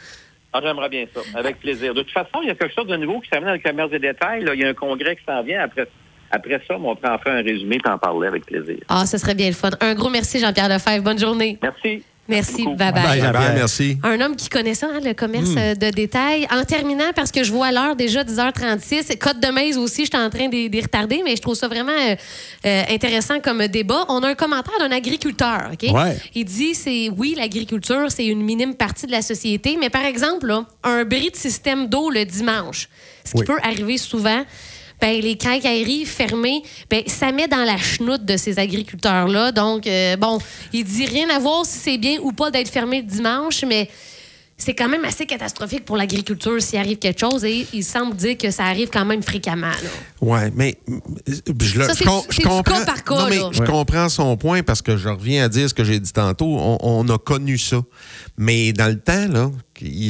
Ah, 0.54 0.62
j'aimerais 0.64 0.90
bien 0.90 1.06
ça, 1.14 1.20
avec 1.38 1.60
plaisir. 1.60 1.94
De 1.94 2.02
toute 2.02 2.14
façon, 2.14 2.40
il 2.42 2.48
y 2.48 2.52
a 2.52 2.56
quelque 2.56 2.74
chose 2.74 2.88
de 2.88 2.96
nouveau 2.96 3.20
qui 3.20 3.28
s'amène 3.30 3.48
dans 3.48 3.54
le 3.54 3.60
commerce 3.60 3.90
des 3.90 4.00
détails. 4.00 4.46
là. 4.46 4.54
Il 4.54 4.62
y 4.62 4.64
a 4.64 4.70
un 4.70 4.74
congrès 4.74 5.18
qui 5.18 5.24
s'en 5.26 5.44
vient. 5.44 5.62
Après, 5.62 5.86
après 6.32 6.62
ça, 6.66 6.76
on 6.80 6.96
prend 6.96 7.14
en 7.16 7.18
faire 7.18 7.34
un 7.34 7.42
résumé 7.42 7.78
et 7.84 7.90
en 7.90 7.98
parler 7.98 8.28
avec 8.28 8.46
plaisir. 8.46 8.78
Ah, 8.88 9.06
ce 9.06 9.18
serait 9.18 9.36
bien 9.36 9.48
le 9.48 9.54
fun. 9.54 9.72
Un 9.82 9.94
gros 9.96 10.10
merci, 10.10 10.40
Jean-Pierre 10.40 10.70
Lefebvre. 10.70 11.04
Bonne 11.04 11.20
journée. 11.20 11.58
Merci. 11.62 12.04
Merci. 12.28 12.66
Bye, 12.66 12.92
Jean-Pierre. 12.94 13.34
Bye, 13.34 13.52
merci. 13.56 13.98
Un 14.02 14.20
homme 14.20 14.36
qui 14.36 14.50
connaît 14.50 14.74
ça, 14.74 14.88
hein, 14.92 15.00
le 15.04 15.14
commerce 15.14 15.50
Hmm. 15.50 15.58
euh, 15.60 15.76
de 15.76 15.90
détail. 15.92 16.48
En 16.52 16.64
terminant, 16.64 17.12
parce 17.16 17.32
que 17.32 17.44
je 17.44 17.52
vois 17.52 17.68
à 17.68 17.72
l'heure 17.72 17.96
déjà 17.96 18.24
10h36, 18.24 19.18
Côte 19.20 19.40
de 19.40 19.48
Maze 19.52 19.78
aussi, 19.78 20.06
je 20.06 20.10
suis 20.12 20.18
en 20.18 20.30
train 20.32 20.48
d'y 20.50 20.82
retarder, 20.82 21.22
mais 21.24 21.36
je 21.36 21.42
trouve 21.42 21.54
ça 21.56 21.68
vraiment 21.68 21.92
euh, 21.92 22.16
euh, 22.66 22.84
intéressant 22.90 23.40
comme 23.40 23.68
débat. 23.68 24.06
On 24.10 24.24
a 24.24 24.30
un 24.30 24.34
commentaire 24.36 24.74
d'un 24.80 24.92
agriculteur. 24.92 25.70
Ouais. 25.84 26.18
Il 26.34 26.46
dit 26.46 26.74
c'est 26.74 27.10
oui, 27.16 27.36
l'agriculture, 27.38 28.08
c'est 28.10 28.26
une 28.26 28.42
minime 28.42 28.74
partie 28.74 29.06
de 29.06 29.12
la 29.12 29.22
société, 29.22 29.78
mais 29.80 29.92
par 29.92 30.04
exemple, 30.06 30.48
là, 30.48 30.66
un 30.84 31.04
bris 31.04 31.30
de 31.30 31.36
système 31.36 31.88
d'eau 31.90 32.10
le 32.10 32.26
dimanche, 32.26 32.90
ce 33.24 33.34
qui 33.34 33.40
Oui. 33.42 33.46
peut 33.46 33.60
arriver 33.64 33.98
souvent. 34.00 34.44
Ben, 35.02 35.22
les 35.22 35.36
quincailleries 35.36 36.06
fermées, 36.06 36.64
ben, 36.90 37.04
ça 37.08 37.32
met 37.32 37.48
dans 37.48 37.64
la 37.66 37.78
chenoute 37.78 38.26
de 38.26 38.38
ces 38.38 38.58
agriculteurs-là. 38.60 39.52
Donc, 39.52 39.88
euh, 39.88 40.16
bon, 40.18 40.40
il 40.74 40.84
dit 40.84 41.06
rien 41.06 41.30
à 41.30 41.40
voir 41.40 41.66
si 41.66 41.78
c'est 41.78 41.98
bien 41.98 42.18
ou 42.22 42.32
pas 42.32 42.50
d'être 42.52 42.70
fermé 42.70 43.02
le 43.02 43.08
dimanche, 43.08 43.64
mais 43.68 43.90
c'est 44.58 44.74
quand 44.74 44.88
même 44.88 45.04
assez 45.04 45.26
catastrophique 45.26 45.84
pour 45.84 45.98
l'agriculture 45.98 46.62
s'il 46.62 46.80
arrive 46.80 46.98
quelque 46.98 47.20
chose 47.20 47.44
et 47.44 47.68
il 47.74 47.84
semble 47.84 48.16
dire 48.16 48.38
que 48.38 48.52
ça 48.52 48.64
arrive 48.64 48.88
quand 48.90 49.04
même 49.04 49.22
fréquemment. 49.22 49.68
là. 49.68 49.90
Ouais, 50.22 50.50
mais 50.56 50.78
je, 51.28 51.78
le- 51.78 51.86
Ça, 51.86 51.92
je 52.30 52.40
comprends. 52.42 52.62
cas 52.64 52.86
par 52.86 53.04
cas, 53.04 53.16
non, 53.18 53.28
mais 53.30 53.36
là. 53.38 53.50
je 53.52 53.60
Ouais. 53.60 53.68
comprends 53.68 54.08
son 54.08 54.38
point 54.38 54.64
parce 54.64 54.82
que 54.82 54.96
je 54.96 55.10
reviens 55.10 55.44
à 55.44 55.50
dire 55.50 55.68
ce 55.70 55.74
que 55.74 55.84
j'ai 55.84 56.00
dit 56.00 56.14
tantôt. 56.14 56.46
On, 56.58 56.78
on 56.82 57.10
a 57.10 57.18
connu 57.18 57.58
ça, 57.58 57.82
mais 58.38 58.72
dans 58.72 58.88
le 58.88 58.98
temps 58.98 59.28
là, 59.28 59.52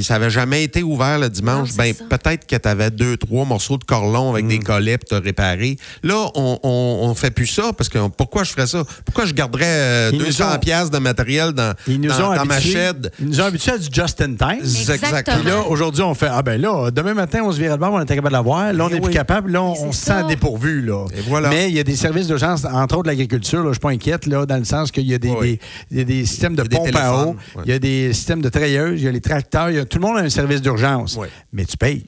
ça 0.03 0.13
n'avait 0.15 0.29
jamais 0.29 0.63
été 0.63 0.83
ouvert 0.83 1.17
le 1.19 1.29
dimanche. 1.29 1.69
Non, 1.71 1.75
ben 1.77 1.93
peut-être 2.09 2.45
que 2.45 2.55
tu 2.55 2.67
avais 2.67 2.91
deux, 2.91 3.17
trois 3.17 3.45
morceaux 3.45 3.77
de 3.77 3.83
corlon 3.83 4.31
avec 4.31 4.45
Mm. 4.45 4.49
des 4.49 4.59
collets 4.59 4.97
pour 4.97 5.09
te 5.09 5.15
réparer. 5.23 5.77
Là, 6.03 6.27
on, 6.35 6.59
on, 6.63 6.99
on 7.09 7.15
fait 7.15 7.31
plus 7.31 7.47
ça 7.47 7.71
parce 7.75 7.89
que 7.89 7.97
pourquoi 8.09 8.43
je 8.43 8.51
ferais 8.51 8.67
ça? 8.67 8.83
Pourquoi 9.05 9.25
je 9.25 9.33
garderais 9.33 9.65
euh, 9.65 10.09
Ils 10.13 10.19
nous 10.19 10.25
200 10.25 10.55
ont- 10.55 10.59
pièces 10.59 10.91
de 10.91 10.97
matériel 10.99 11.51
dans, 11.53 11.73
Ils 11.87 11.99
nous 11.99 12.09
dans, 12.09 12.31
ont 12.31 12.35
dans 12.35 12.45
ma 12.45 12.55
habitués- 12.57 12.73
shed 12.73 13.11
Ils 13.19 13.27
nous 13.27 13.41
ont 13.41 13.45
habitués 13.45 13.71
à 13.71 13.77
du 13.77 13.87
just 13.91 14.21
in 14.21 14.35
time. 14.35 14.59
Exactement. 14.61 15.37
Puis 15.39 15.49
là, 15.49 15.61
aujourd'hui, 15.67 16.03
on 16.03 16.13
fait 16.13 16.27
Ah 16.29 16.41
ben 16.41 16.59
là, 16.61 16.91
demain 16.91 17.13
matin, 17.13 17.39
on 17.43 17.51
se 17.51 17.57
virait 17.59 17.75
de 17.75 17.79
bord, 17.79 17.93
on 17.93 18.01
était 18.01 18.15
capable 18.15 18.29
de 18.29 18.33
l'avoir. 18.33 18.71
Là, 18.73 18.85
on 18.85 18.89
n'est 18.89 18.99
plus 18.99 19.07
oui. 19.07 19.13
capable. 19.13 19.51
Là, 19.51 19.61
on, 19.63 19.91
se 19.91 20.05
sent 20.05 20.23
dépourvu. 20.27 20.81
Là. 20.81 21.05
Et 21.15 21.21
voilà. 21.27 21.49
Mais 21.49 21.69
il 21.69 21.75
y 21.75 21.79
a 21.79 21.83
des 21.83 21.95
services 21.95 22.27
d'urgence, 22.27 22.65
entre 22.65 22.97
autres 22.97 23.07
l'agriculture. 23.07 23.63
Je 23.63 23.67
ne 23.69 23.73
suis 23.73 23.79
pas 23.79 23.89
inquiète, 23.91 24.25
là, 24.27 24.45
dans 24.45 24.57
le 24.57 24.63
sens 24.65 24.91
qu'il 24.91 25.07
y 25.07 25.13
a 25.13 25.17
des, 25.17 25.29
Oui. 25.29 25.53
des- 25.53 25.59
il 25.91 25.97
y 25.97 26.01
a 26.01 26.03
des 26.03 26.25
systèmes 26.25 26.55
de 26.55 26.63
Il 26.63 26.71
y 26.73 26.75
a 26.75 26.79
des 26.83 26.91
pompe 26.91 26.95
à 27.01 27.25
eau, 27.25 27.35
il 27.65 27.71
y 27.71 27.73
a 27.73 27.79
des 27.79 28.13
systèmes 28.13 28.41
de 28.41 28.49
treilleuses, 28.49 29.01
il 29.01 29.05
y 29.05 29.07
a 29.07 29.11
les 29.11 29.21
tracteurs. 29.21 29.54
Il 29.69 29.75
y 29.75 29.79
a- 29.79 29.85
tout 29.85 29.97
le 29.99 30.05
monde 30.07 30.17
a 30.17 30.21
un 30.21 30.29
service 30.29 30.61
d'urgence. 30.61 31.17
Oui. 31.19 31.27
Mais 31.53 31.65
tu 31.65 31.77
payes. 31.77 32.05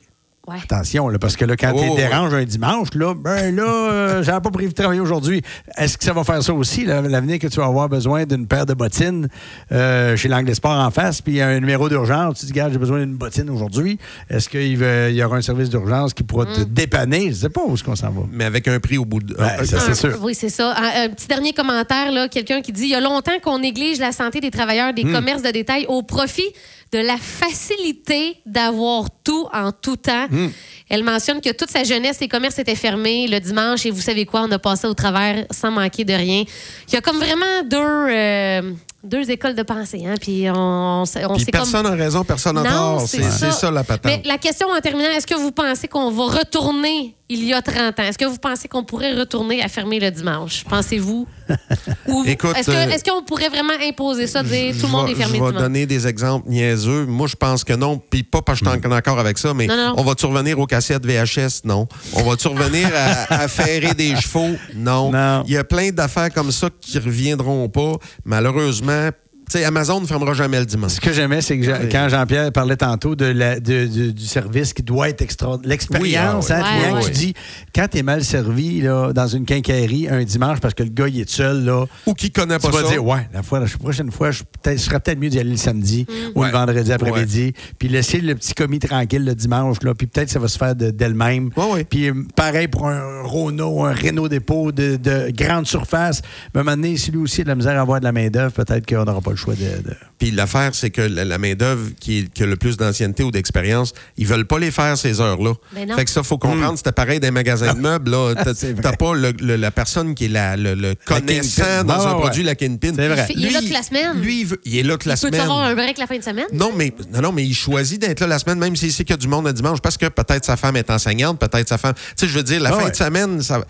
Ouais. 0.50 0.56
Attention, 0.64 1.10
là, 1.10 1.20
parce 1.20 1.36
que 1.36 1.44
là, 1.44 1.58
quand 1.58 1.74
Oh, 1.76 1.82
tu 1.90 1.96
déranges 1.98 2.34
un 2.34 2.46
dimanche, 2.46 2.88
là, 2.96 3.14
ben 3.14 3.54
là, 3.54 3.64
euh, 3.66 4.24
j'avais 4.24 4.40
pas 4.40 4.50
prévu 4.50 4.70
de 4.70 4.74
travailler 4.74 5.02
aujourd'hui. 5.02 5.42
Est-ce 5.78 5.98
que 5.98 6.06
ça 6.06 6.14
va 6.14 6.24
faire 6.24 6.42
ça 6.42 6.54
aussi, 6.54 6.86
l'avenir 6.86 7.38
que 7.38 7.48
tu 7.48 7.58
vas 7.60 7.66
avoir 7.66 7.90
besoin 7.90 8.24
d'une 8.26 8.48
paire 8.48 8.66
de 8.66 8.74
bottines 8.74 9.28
euh, 9.74 10.16
chez 10.16 10.30
l'Anglais 10.30 10.54
Sport 10.54 10.72
en 10.72 10.90
face, 10.90 11.20
puis 11.22 11.34
il 11.34 11.36
y 11.40 11.42
a 11.42 11.50
un 11.50 11.60
numéro 11.60 11.90
d'urgence, 11.90 12.40
tu 12.40 12.46
dis, 12.46 12.54
regarde, 12.54 12.72
j'ai 12.72 12.78
besoin 12.80 13.00
d'une 13.00 13.18
bottine 13.18 13.50
aujourd'hui. 13.50 14.00
Est-ce 14.30 14.48
qu'il 14.48 14.78
va- 14.78 15.10
il 15.10 15.18
y 15.18 15.22
aura 15.24 15.36
un 15.36 15.42
service 15.42 15.70
d'urgence 15.70 16.14
qui 16.14 16.24
pourra 16.24 16.46
Mm. 16.46 16.54
te 16.54 16.62
dépanner? 16.62 17.28
Je 17.32 17.34
sais 17.36 17.50
pas 17.50 17.64
où 17.68 17.74
est-ce 17.74 17.84
qu'on 17.84 17.98
s'en 17.98 18.12
va. 18.12 18.22
mais 18.32 18.46
avec 18.46 18.70
un 18.70 18.80
prix 18.80 18.98
au 18.98 19.04
bout 19.04 19.20
de. 19.20 19.36
Ça, 19.66 19.82
c'est 19.82 19.96
sûr. 19.96 20.18
Oui, 20.22 20.34
c'est 20.34 20.48
ça. 20.48 20.74
Un, 20.78 21.08
un 21.08 21.10
petit 21.10 21.28
dernier 21.28 21.52
commentaire, 21.52 22.10
là, 22.14 22.30
quelqu'un 22.30 22.62
qui 22.62 22.72
dit 22.72 22.84
il 22.84 22.92
y 22.92 22.96
a 22.96 23.02
longtemps 23.02 23.38
qu'on 23.44 23.60
néglige 23.60 24.00
la 24.00 24.14
santé 24.14 24.40
des 24.40 24.52
travailleurs 24.52 24.94
Hmm. 24.94 24.96
des 24.96 25.04
commerces 25.04 25.42
de 25.42 25.52
détail 25.52 25.86
au 25.90 26.04
profit 26.04 26.48
de 26.92 27.00
la 27.00 27.18
facilité 27.18 28.38
d'avoir 28.46 29.10
tout 29.24 29.48
en 29.54 29.72
tout 29.72 29.98
temps. 29.98 30.28
Hmm. 30.30 30.50
Elle 30.90 31.04
mentionne 31.04 31.42
que 31.42 31.52
toute 31.52 31.70
sa 31.70 31.84
jeunesse, 31.84 32.20
les 32.22 32.28
commerces 32.28 32.60
étaient 32.60 32.76
fermés 32.76 33.28
le 33.28 33.40
dimanche 33.40 33.86
et 33.86 33.92
vous 33.92 34.02
savez 34.02 34.26
quoi, 34.26 34.42
on 34.44 34.52
a 34.52 34.60
passé 34.60 34.88
au 34.88 34.94
travers 34.94 35.46
sans 35.52 35.72
manquer 35.72 36.06
de 36.06 36.14
rien. 36.14 36.44
Il 36.88 36.94
y 36.94 36.98
a 36.98 37.02
comme 37.02 37.18
vraiment 37.18 37.62
deux, 37.70 37.78
euh, 37.78 38.72
deux 39.04 39.30
écoles 39.30 39.56
de 39.56 39.64
pensée. 39.64 40.04
Hein, 40.08 40.16
puis 40.22 40.46
on, 40.50 41.02
on, 41.02 41.06
s'est- 41.06 41.26
on 41.26 41.36
Puis 41.36 41.46
personne 41.46 41.84
n'a 41.84 41.92
raison, 41.92 42.24
personne 42.24 42.56
n'a 42.56 42.64
tort. 42.70 43.02
C'est 43.06 43.22
c'est 43.24 43.52
ça 43.52 43.70
la 43.70 43.84
patente. 43.84 44.06
Mais 44.06 44.22
la 44.26 44.38
question 44.38 44.68
en 44.70 44.80
terminant, 44.80 45.10
est-ce 45.10 45.28
que 45.28 45.36
vous 45.36 45.52
pensez 45.52 45.88
qu'on 45.88 46.10
va 46.12 46.24
retourner 46.40 47.14
il 47.30 47.44
y 47.44 47.54
a 47.54 47.62
30 47.62 48.00
ans? 48.00 48.04
Est-ce 48.04 48.18
que 48.18 48.24
vous 48.26 48.38
pensez 48.38 48.70
qu'on 48.70 48.86
pourrait 48.86 49.14
retourner 49.14 49.62
à 49.62 49.68
fermer 49.68 50.00
le 50.00 50.10
dimanche? 50.12 50.64
Pensez-vous? 50.70 51.28
Est-ce 51.48 52.72
euh, 52.72 52.90
est-ce 52.90 53.04
qu'on 53.04 53.22
pourrait 53.24 53.50
vraiment 53.50 53.74
imposer 53.82 54.28
ça, 54.28 54.44
dire 54.44 54.74
tout 54.80 54.86
le 54.88 54.92
monde 54.92 55.08
Je 55.08 55.12
est 55.14 55.16
fermé 55.16 55.38
Je 55.38 55.44
vais 55.44 55.52
donner 55.52 55.86
des 55.86 56.08
exemples 56.08 56.50
niaiseux. 56.50 57.06
Moi, 57.06 57.28
je 57.28 57.36
pense 57.36 57.64
que 57.64 57.74
non. 57.74 58.02
Puis 58.10 58.24
pas 58.24 58.42
parce 58.42 58.60
que 58.60 58.66
je 58.66 58.72
suis 58.80 58.88
en 58.88 58.92
accord 58.92 59.20
avec 59.20 59.38
ça, 59.38 59.54
mais 59.54 59.68
Non, 59.68 59.76
non. 59.78 59.94
on 59.98 60.04
va-tu 60.04 60.26
revenir 60.26 60.60
aux 60.60 60.68
cassettes 60.78 61.06
VHS? 61.06 61.62
Non. 61.64 61.88
On 62.14 62.24
va-tu 62.24 62.48
revenir 62.50 62.90
à, 62.96 63.34
à 63.42 63.48
ferrer 63.48 63.94
des 63.96 64.16
chevaux? 64.16 64.56
Non. 64.76 65.12
Non. 65.12 65.44
Il 65.48 65.54
y 65.54 65.58
a 65.58 65.64
plein 65.64 65.90
d'affaires 65.90 66.32
comme 66.32 66.52
ça 66.52 66.70
qui 66.80 67.00
reviendront 67.00 67.68
pas. 67.68 67.94
Malheureusement, 68.26 69.10
tu 69.50 69.58
sais, 69.58 69.64
Amazon 69.66 70.02
ne 70.02 70.06
fermera 70.06 70.34
jamais 70.34 70.60
le 70.60 70.66
dimanche. 70.66 70.94
Ce 70.94 71.02
que 71.02 71.14
j'aimais, 71.14 71.42
c'est 71.42 71.58
que 71.58 71.66
Oui. 71.66 71.90
quand 71.92 72.10
Jean-Pierre 72.10 72.52
parlait 72.52 72.76
tantôt 72.76 73.16
de 73.16 73.26
la- 73.26 73.60
de- 73.60 73.86
de- 73.88 74.12
du 74.12 74.26
service 74.26 74.74
qui 74.74 74.84
doit 74.84 75.10
être 75.10 75.22
extra. 75.22 75.58
L'expérience, 75.64 76.50
Oui, 76.50 76.56
ah 76.58 76.64
hein, 76.66 76.90
oui. 76.90 76.94
Ouais, 76.96 77.04
tu 77.06 77.12
dis, 77.12 77.34
quand 77.74 77.88
tu 77.90 77.98
es 78.00 78.04
mal 78.04 78.24
servi 78.24 78.82
là, 78.82 79.14
dans 79.14 79.28
une 79.28 79.46
quincaillerie 79.46 80.08
un 80.10 80.24
dimanche 80.24 80.60
parce 80.60 80.74
que 80.74 80.84
le 80.84 80.90
gars, 80.90 81.08
il 81.08 81.20
est 81.22 81.30
seul, 81.30 81.64
là, 81.66 81.86
Ou 82.06 82.14
qui 82.14 82.32
connaît 82.32 82.58
tu 82.60 82.68
pas 82.70 82.72
vas 82.78 82.84
ça. 82.84 82.90
dire, 82.92 83.06
ouais, 83.06 83.28
la, 83.34 83.42
fois, 83.44 83.60
la 83.60 83.68
prochaine 83.68 84.12
fois, 84.12 84.32
je, 84.32 84.44
je 84.66 84.76
serais 84.78 85.00
peut-être 85.00 85.20
mieux 85.20 85.30
d'y 85.30 85.40
aller 85.40 85.52
le 85.52 85.58
samedi 85.58 86.06
ou 86.36 86.42
Ouais. 86.42 86.48
le 86.48 86.54
vendredi 86.54 86.92
après-midi, 86.92 87.54
puis 87.80 87.88
laisser 87.88 88.20
le 88.20 88.36
petit 88.36 88.54
commis 88.54 88.80
tranquille 88.80 89.24
le 89.24 89.36
dimanche, 89.36 89.78
là, 89.84 89.94
puis 89.94 90.08
peut-être 90.08 90.30
ça 90.30 90.40
va 90.40 90.48
se 90.48 90.58
faire 90.58 90.76
de- 90.76 90.92
d'elle-même. 90.92 91.52
Puis 91.90 92.12
pareil 92.36 92.68
pour 92.68 92.88
un 92.88 93.24
Renault, 93.24 93.86
un 93.86 93.94
Renault 93.94 94.28
dépôt 94.28 94.72
de, 94.72 94.98
de 94.98 95.32
grande 95.36 95.68
surface. 95.68 96.22
Mais 96.54 96.60
à 96.60 96.62
un 96.62 96.64
moment 96.66 96.76
donné, 96.76 96.98
si 96.98 97.12
lui 97.12 97.20
aussi 97.20 97.42
a 97.42 97.44
de 97.44 97.50
la 97.50 97.56
misère 97.56 97.78
à 97.78 97.82
avoir 97.82 98.00
de 98.00 98.06
la 98.06 98.12
main-d'œuvre, 98.12 98.52
peut-être 98.52 98.86
qu'on 98.86 99.04
n'aura 99.06 99.22
pas 99.22 99.32
le 99.32 99.36
choix 99.38 99.47
de. 99.56 99.90
de- 99.90 99.96
Puis 100.20 100.32
l'affaire, 100.32 100.74
c'est 100.74 100.90
que 100.90 101.02
la, 101.02 101.26
la 101.26 101.38
main-d'œuvre 101.38 101.90
qui, 102.00 102.20
est- 102.20 102.34
qui 102.34 102.44
a 102.44 102.46
le 102.46 102.56
plus 102.56 102.78
d'ancienneté 102.78 103.24
ou 103.24 103.32
d'expérience, 103.32 103.94
ils 104.18 104.26
veulent 104.28 104.46
pas 104.48 104.60
les 104.60 104.72
faire 104.72 104.98
ces 104.98 105.22
heures-là. 105.22 105.54
Ben 105.74 105.88
non. 105.88 105.96
Fait 105.96 106.06
que 106.06 106.12
ça, 106.12 106.24
faut 106.24 106.38
comprendre, 106.38 106.78
c'était 106.78 106.92
pareil 106.92 107.20
dans 107.20 107.28
les 107.28 107.32
magasins 107.32 107.74
de 107.74 107.80
meubles. 107.80 108.12
Là. 108.12 108.34
T'as, 108.82 108.94
pas 108.94 109.14
le- 109.16 109.34
le- 109.40 109.56
la 109.56 109.72
personne 109.72 110.16
qui 110.16 110.26
est 110.26 110.30
la, 110.30 110.56
le, 110.58 110.74
le 110.76 110.96
connaissant 111.06 111.64
kingpin. 111.64 111.84
dans 111.84 112.08
un 112.08 112.14
ouais, 112.14 112.20
produit, 112.22 112.42
ouais. 112.42 112.46
la 112.48 112.56
kingpin. 112.56 112.92
C'est 112.96 113.08
vrai. 113.08 113.28
Il 113.36 113.46
est 113.46 113.50
là 113.52 113.60
toute 113.62 113.72
la 113.72 113.84
semaine. 113.84 114.20
Lui, 114.22 114.42
il, 114.42 114.46
veut- 114.48 114.62
il 114.66 114.78
est 114.78 114.84
là 114.84 114.94
toute 114.94 115.06
la 115.06 115.14
Peux-tu 115.16 115.28
semaine. 115.28 115.42
avoir 115.42 115.60
un 115.62 115.76
break 115.76 115.98
la 115.98 116.08
fin 116.08 116.18
de 116.18 116.24
semaine? 116.24 116.48
Non, 116.54 116.72
mais 116.76 116.94
non, 117.14 117.22
non, 117.22 117.32
mais 117.32 117.46
il 117.46 117.54
choisit 117.54 118.02
d'être 118.02 118.20
là 118.22 118.28
la 118.28 118.40
semaine, 118.40 118.60
même 118.60 118.76
s'il 118.76 118.92
sait 118.92 119.04
qu'il 119.04 119.14
y 119.14 119.14
a 119.14 119.18
du 119.18 119.28
monde 119.28 119.46
le 119.46 119.54
dimanche, 119.54 119.80
parce 119.82 119.98
que 119.98 120.08
peut-être 120.08 120.46
sa 120.46 120.58
femme 120.58 120.76
est 120.78 120.90
enseignante, 120.90 121.40
peut-être 121.40 121.68
sa 121.70 121.78
femme. 121.78 121.94
Tu 121.96 122.26
sais, 122.26 122.28
je 122.28 122.34
veux 122.38 122.44
dire, 122.44 122.60
la 122.62 122.72
fin 122.72 122.86
ouais. 122.86 122.92
de 122.92 122.96
semaine, 122.96 123.42
ça, 123.42 123.64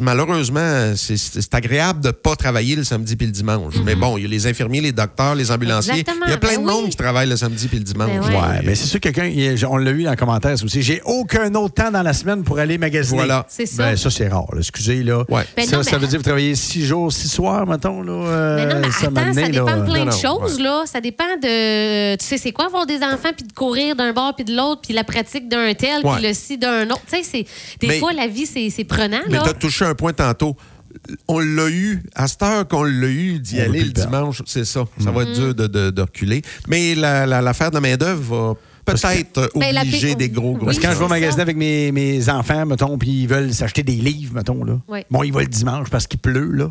malheureusement, 0.00 0.94
c'est- 0.96 1.54
agréable 1.54 2.00
de 2.00 2.10
pas 2.10 2.34
travailler 2.36 2.76
le 2.76 2.84
samedi 2.84 3.14
puis 3.16 3.26
le 3.26 3.32
dimanche. 3.32 3.74
Mais 3.84 3.94
bon, 3.94 4.16
il 4.16 4.22
y 4.22 4.24
a 4.24 4.28
les 4.28 4.46
infirmiers, 4.46 4.80
les 4.80 4.92
docteurs, 5.02 5.34
les 5.34 5.50
ambulanciers. 5.50 5.92
Exactement, 5.92 6.26
Il 6.26 6.30
y 6.30 6.34
a 6.34 6.38
plein 6.38 6.56
ben 6.56 6.60
de 6.62 6.66
monde 6.66 6.88
qui 6.88 6.96
travaille 6.96 7.28
le 7.28 7.36
samedi 7.36 7.68
puis 7.68 7.78
le 7.78 7.84
dimanche. 7.84 8.08
Ben 8.10 8.20
ouais. 8.20 8.34
Ouais, 8.36 8.60
mais 8.64 8.74
c'est 8.74 8.86
sûr 8.86 9.00
que 9.00 9.08
quelqu'un, 9.08 9.66
on 9.68 9.76
l'a 9.76 9.90
eu 9.90 10.04
dans 10.04 10.10
les 10.10 10.16
commentaires 10.16 10.56
aussi. 10.62 10.82
J'ai 10.82 11.00
aucun 11.04 11.54
autre 11.54 11.74
temps 11.74 11.90
dans 11.90 12.02
la 12.02 12.12
semaine 12.12 12.42
pour 12.42 12.58
aller 12.58 12.78
magasiner. 12.78 13.18
Voilà. 13.18 13.44
C'est 13.48 13.66
ça. 13.66 13.82
Ben, 13.84 13.96
ça, 13.96 14.10
c'est 14.10 14.28
rare. 14.28 14.46
là. 14.52 14.58
Excusez, 14.60 15.02
là. 15.02 15.24
Ouais. 15.28 15.42
Ben 15.56 15.66
ça, 15.66 15.76
non, 15.76 15.82
ça 15.82 15.90
mais- 15.92 15.98
veut 15.98 16.06
dire 16.06 16.12
que 16.12 16.16
vous 16.18 16.28
travaillez 16.28 16.54
six 16.54 16.84
jours, 16.86 17.12
six 17.12 17.28
soirs, 17.28 17.66
mettons, 17.66 18.02
là. 18.02 18.12
euh, 18.12 18.56
Mais 18.56 18.74
non, 18.74 18.80
mais 18.80 18.90
ça, 18.90 19.06
attends, 19.08 19.32
ça 19.34 19.48
dépend 19.48 19.64
là. 19.66 19.76
de 19.76 19.84
plein 19.90 20.04
Non, 20.04 20.06
de 20.06 20.10
choses, 20.12 20.56
ouais. 20.56 20.62
là. 20.62 20.82
Ça 20.86 21.00
dépend 21.00 21.24
de... 21.42 22.16
Tu 22.16 22.24
sais, 22.26 22.38
c'est 22.38 22.52
quoi 22.52 22.66
avoir 22.66 22.86
des 22.86 22.98
enfants, 23.02 23.30
puis 23.36 23.46
de 23.46 23.52
courir 23.52 23.96
d'un 23.96 24.12
bord, 24.12 24.34
puis 24.34 24.44
de 24.44 24.54
l'autre, 24.56 24.82
puis 24.82 24.94
la 24.94 25.04
pratique 25.04 25.48
d'un 25.48 25.72
tel, 25.74 26.02
puis 26.02 26.22
le 26.26 26.32
ci 26.34 26.58
d'un 26.58 26.88
autre. 26.90 27.02
Tu 27.10 27.16
sais, 27.16 27.22
c'est... 27.22 27.46
Des 27.80 27.88
Mais- 27.88 27.98
fois, 27.98 28.12
la 28.12 28.26
vie, 28.26 28.46
c'est 28.46 28.68
c'est 28.70 28.84
prenant, 28.84 29.20
Mais 29.28 29.36
là. 29.38 29.42
tu 29.44 29.50
as 29.50 29.54
touché 29.54 29.84
un 29.84 29.94
point 29.94 30.12
tantôt. 30.12 30.56
On 31.28 31.40
l'a 31.40 31.68
eu, 31.68 32.02
à 32.14 32.28
cette 32.28 32.42
heure 32.42 32.68
qu'on 32.68 32.84
l'a 32.84 33.08
eu 33.08 33.38
d'y 33.40 33.60
aller 33.60 33.82
le 33.84 33.92
perdre. 33.92 34.10
dimanche, 34.10 34.42
c'est 34.46 34.64
ça. 34.64 34.84
Ça 35.02 35.10
va 35.10 35.22
être 35.24 35.32
dur 35.32 35.54
de, 35.54 35.66
de- 35.66 35.90
de 35.90 36.02
reculer. 36.02 36.42
Mais 36.68 36.94
la- 36.94 37.26
la- 37.26 37.40
l'affaire 37.42 37.70
de 37.70 37.74
la 37.76 37.80
main-d'œuvre 37.80 38.22
va 38.22 38.54
peut-être 38.84 39.50
Ben, 39.56 39.74
la 39.74 39.82
obliger 39.82 40.14
des 40.14 40.28
gros, 40.28 40.54
gros. 40.54 40.64
Parce 40.66 40.78
que 40.78 40.82
quand 40.82 40.92
je 40.92 40.98
vais 40.98 41.08
magasiner 41.08 41.42
avec 41.42 41.56
mes, 41.56 41.90
mes 41.92 42.28
enfants, 42.28 42.66
mettons, 42.66 42.98
puis 42.98 43.22
ils 43.22 43.26
veulent 43.28 43.52
s'acheter 43.52 43.82
des 43.82 43.96
livres, 43.96 44.34
mettons, 44.34 44.62
là. 44.64 44.80
Oui. 44.88 45.00
Bon, 45.10 45.22
ils 45.24 45.32
vont 45.32 45.40
le 45.40 45.46
dimanche 45.46 45.88
parce 45.90 46.06
qu'il 46.06 46.20
pleut, 46.20 46.50
là. 46.52 46.70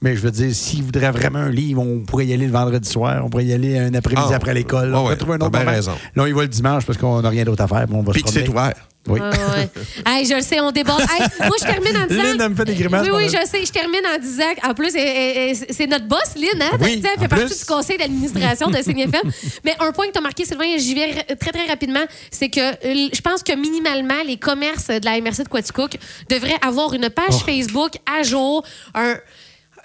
Mais 0.00 0.14
je 0.14 0.20
veux 0.20 0.30
dire, 0.30 0.54
s'ils 0.54 0.84
voudraient 0.84 1.10
vraiment 1.10 1.40
un 1.40 1.50
livre, 1.50 1.82
on 1.82 2.00
pourrait 2.04 2.26
y 2.26 2.32
aller 2.32 2.46
le 2.46 2.52
vendredi 2.52 2.88
soir, 2.88 3.20
on 3.24 3.28
pourrait 3.30 3.46
y 3.46 3.52
aller 3.52 3.78
un 3.78 3.92
après-midi 3.94 4.28
Ah, 4.32 4.36
après 4.36 4.54
l'école. 4.54 4.90
ouais, 4.92 4.96
on 4.96 5.02
pourrait 5.02 5.16
trouver 5.16 5.34
un 5.34 5.40
autre 5.46 5.58
moment. 5.58 5.70
raison. 5.70 5.92
Là, 6.14 6.28
ils 6.28 6.34
vont 6.34 6.40
le 6.42 6.48
dimanche 6.48 6.84
parce 6.86 6.98
qu'on 6.98 7.20
n'a 7.20 7.28
rien 7.28 7.44
d'autre 7.44 7.62
à 7.64 7.68
faire. 7.68 7.84
puis 7.86 7.96
On 7.96 8.02
va 8.02 8.12
Puis 8.12 8.22
se 8.24 8.32
c'est 8.32 8.48
ouvert. 8.48 8.74
Oui. 9.08 9.20
Ouais, 9.20 9.26
ouais. 9.28 9.68
Hey, 10.06 10.26
je 10.26 10.34
le 10.34 10.42
sais, 10.42 10.60
on 10.60 10.70
déborde. 10.70 11.00
Hey, 11.00 11.26
moi, 11.46 11.56
je 11.58 11.64
termine 11.66 11.96
en 11.96 12.06
disant. 12.06 12.22
Lynn, 12.22 12.40
elle 12.40 12.48
me 12.50 12.54
fait 12.54 12.64
des 12.66 12.74
grimaces 12.74 13.06
Oui, 13.06 13.10
oui, 13.16 13.24
je 13.26 13.46
sais. 13.48 13.64
Je 13.64 13.72
termine 13.72 14.02
en 14.14 14.18
disant. 14.20 14.44
En 14.68 14.74
plus, 14.74 14.90
c'est 14.90 15.86
notre 15.88 16.06
boss, 16.06 16.34
Lynn, 16.36 16.60
hein? 16.62 16.76
Oui, 16.80 17.02
elle 17.04 17.20
fait 17.20 17.26
partie 17.28 17.46
plus. 17.46 17.58
du 17.58 17.64
conseil 17.64 17.96
d'administration 17.98 18.68
de 18.68 18.76
CNFM. 18.76 19.30
Mais 19.64 19.74
un 19.80 19.90
point 19.92 20.06
que 20.08 20.12
tu 20.12 20.18
as 20.18 20.22
marqué, 20.22 20.44
Sylvain, 20.44 20.76
j'y 20.78 20.94
vais 20.94 21.14
très, 21.36 21.50
très 21.52 21.66
rapidement, 21.66 22.04
c'est 22.30 22.50
que 22.50 22.60
euh, 22.60 23.08
je 23.12 23.20
pense 23.22 23.42
que 23.42 23.56
minimalement, 23.56 24.22
les 24.26 24.36
commerces 24.36 24.88
de 24.88 25.04
la 25.04 25.20
MRC 25.20 25.42
de 25.44 25.48
Quaticook 25.48 25.96
devraient 26.28 26.58
avoir 26.62 26.92
une 26.94 27.08
page 27.10 27.26
Oh. 27.30 27.44
Facebook 27.46 27.92
à 28.06 28.22
jour, 28.22 28.62
un 28.94 29.16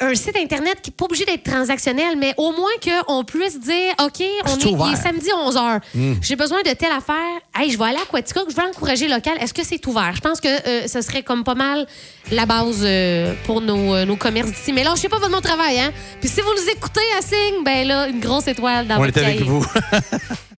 un 0.03 0.15
site 0.15 0.37
Internet 0.37 0.79
qui 0.81 0.89
n'est 0.89 0.95
pas 0.95 1.05
obligé 1.05 1.25
d'être 1.25 1.43
transactionnel, 1.43 2.15
mais 2.17 2.33
au 2.37 2.51
moins 2.51 2.71
qu'on 2.83 3.23
puisse 3.23 3.59
dire, 3.59 3.93
OK, 4.03 4.21
on 4.45 4.57
est, 4.57 4.89
il 4.89 4.93
est 4.93 5.01
samedi 5.01 5.27
11h. 5.29 5.79
J'ai 6.21 6.35
besoin 6.35 6.61
de 6.61 6.71
telle 6.73 6.91
affaire. 6.91 7.15
Hey, 7.55 7.71
je 7.71 7.77
vais 7.77 7.85
aller 7.85 7.97
à 7.97 8.05
Quatico, 8.09 8.41
je 8.49 8.55
veux 8.55 8.67
encourager 8.67 9.07
local. 9.07 9.33
Est-ce 9.39 9.53
que 9.53 9.63
c'est 9.63 9.85
ouvert? 9.87 10.13
Je 10.15 10.21
pense 10.21 10.39
que 10.41 10.47
euh, 10.47 10.87
ce 10.87 11.01
serait 11.01 11.23
comme 11.23 11.43
pas 11.43 11.55
mal 11.55 11.85
la 12.31 12.45
base 12.45 12.81
euh, 12.83 13.33
pour 13.45 13.61
nos, 13.61 13.93
euh, 13.93 14.05
nos 14.05 14.15
commerces 14.15 14.51
d'ici. 14.51 14.73
Mais 14.73 14.83
là, 14.83 14.93
je 14.95 15.01
sais 15.01 15.09
pas 15.09 15.17
votre 15.19 15.31
mon 15.31 15.41
travail, 15.41 15.79
hein? 15.79 15.91
Puis 16.19 16.29
si 16.29 16.41
vous 16.41 16.51
nous 16.53 16.69
écoutez 16.71 17.01
à 17.17 17.21
Signe, 17.21 17.63
ben 17.63 17.87
là, 17.87 18.07
une 18.07 18.19
grosse 18.19 18.47
étoile 18.47 18.87
dans 18.87 18.95
On 18.97 19.05
votre 19.05 19.17
est 19.17 19.23
avec 19.23 19.37
cahier. 19.39 19.49
vous. 19.49 19.65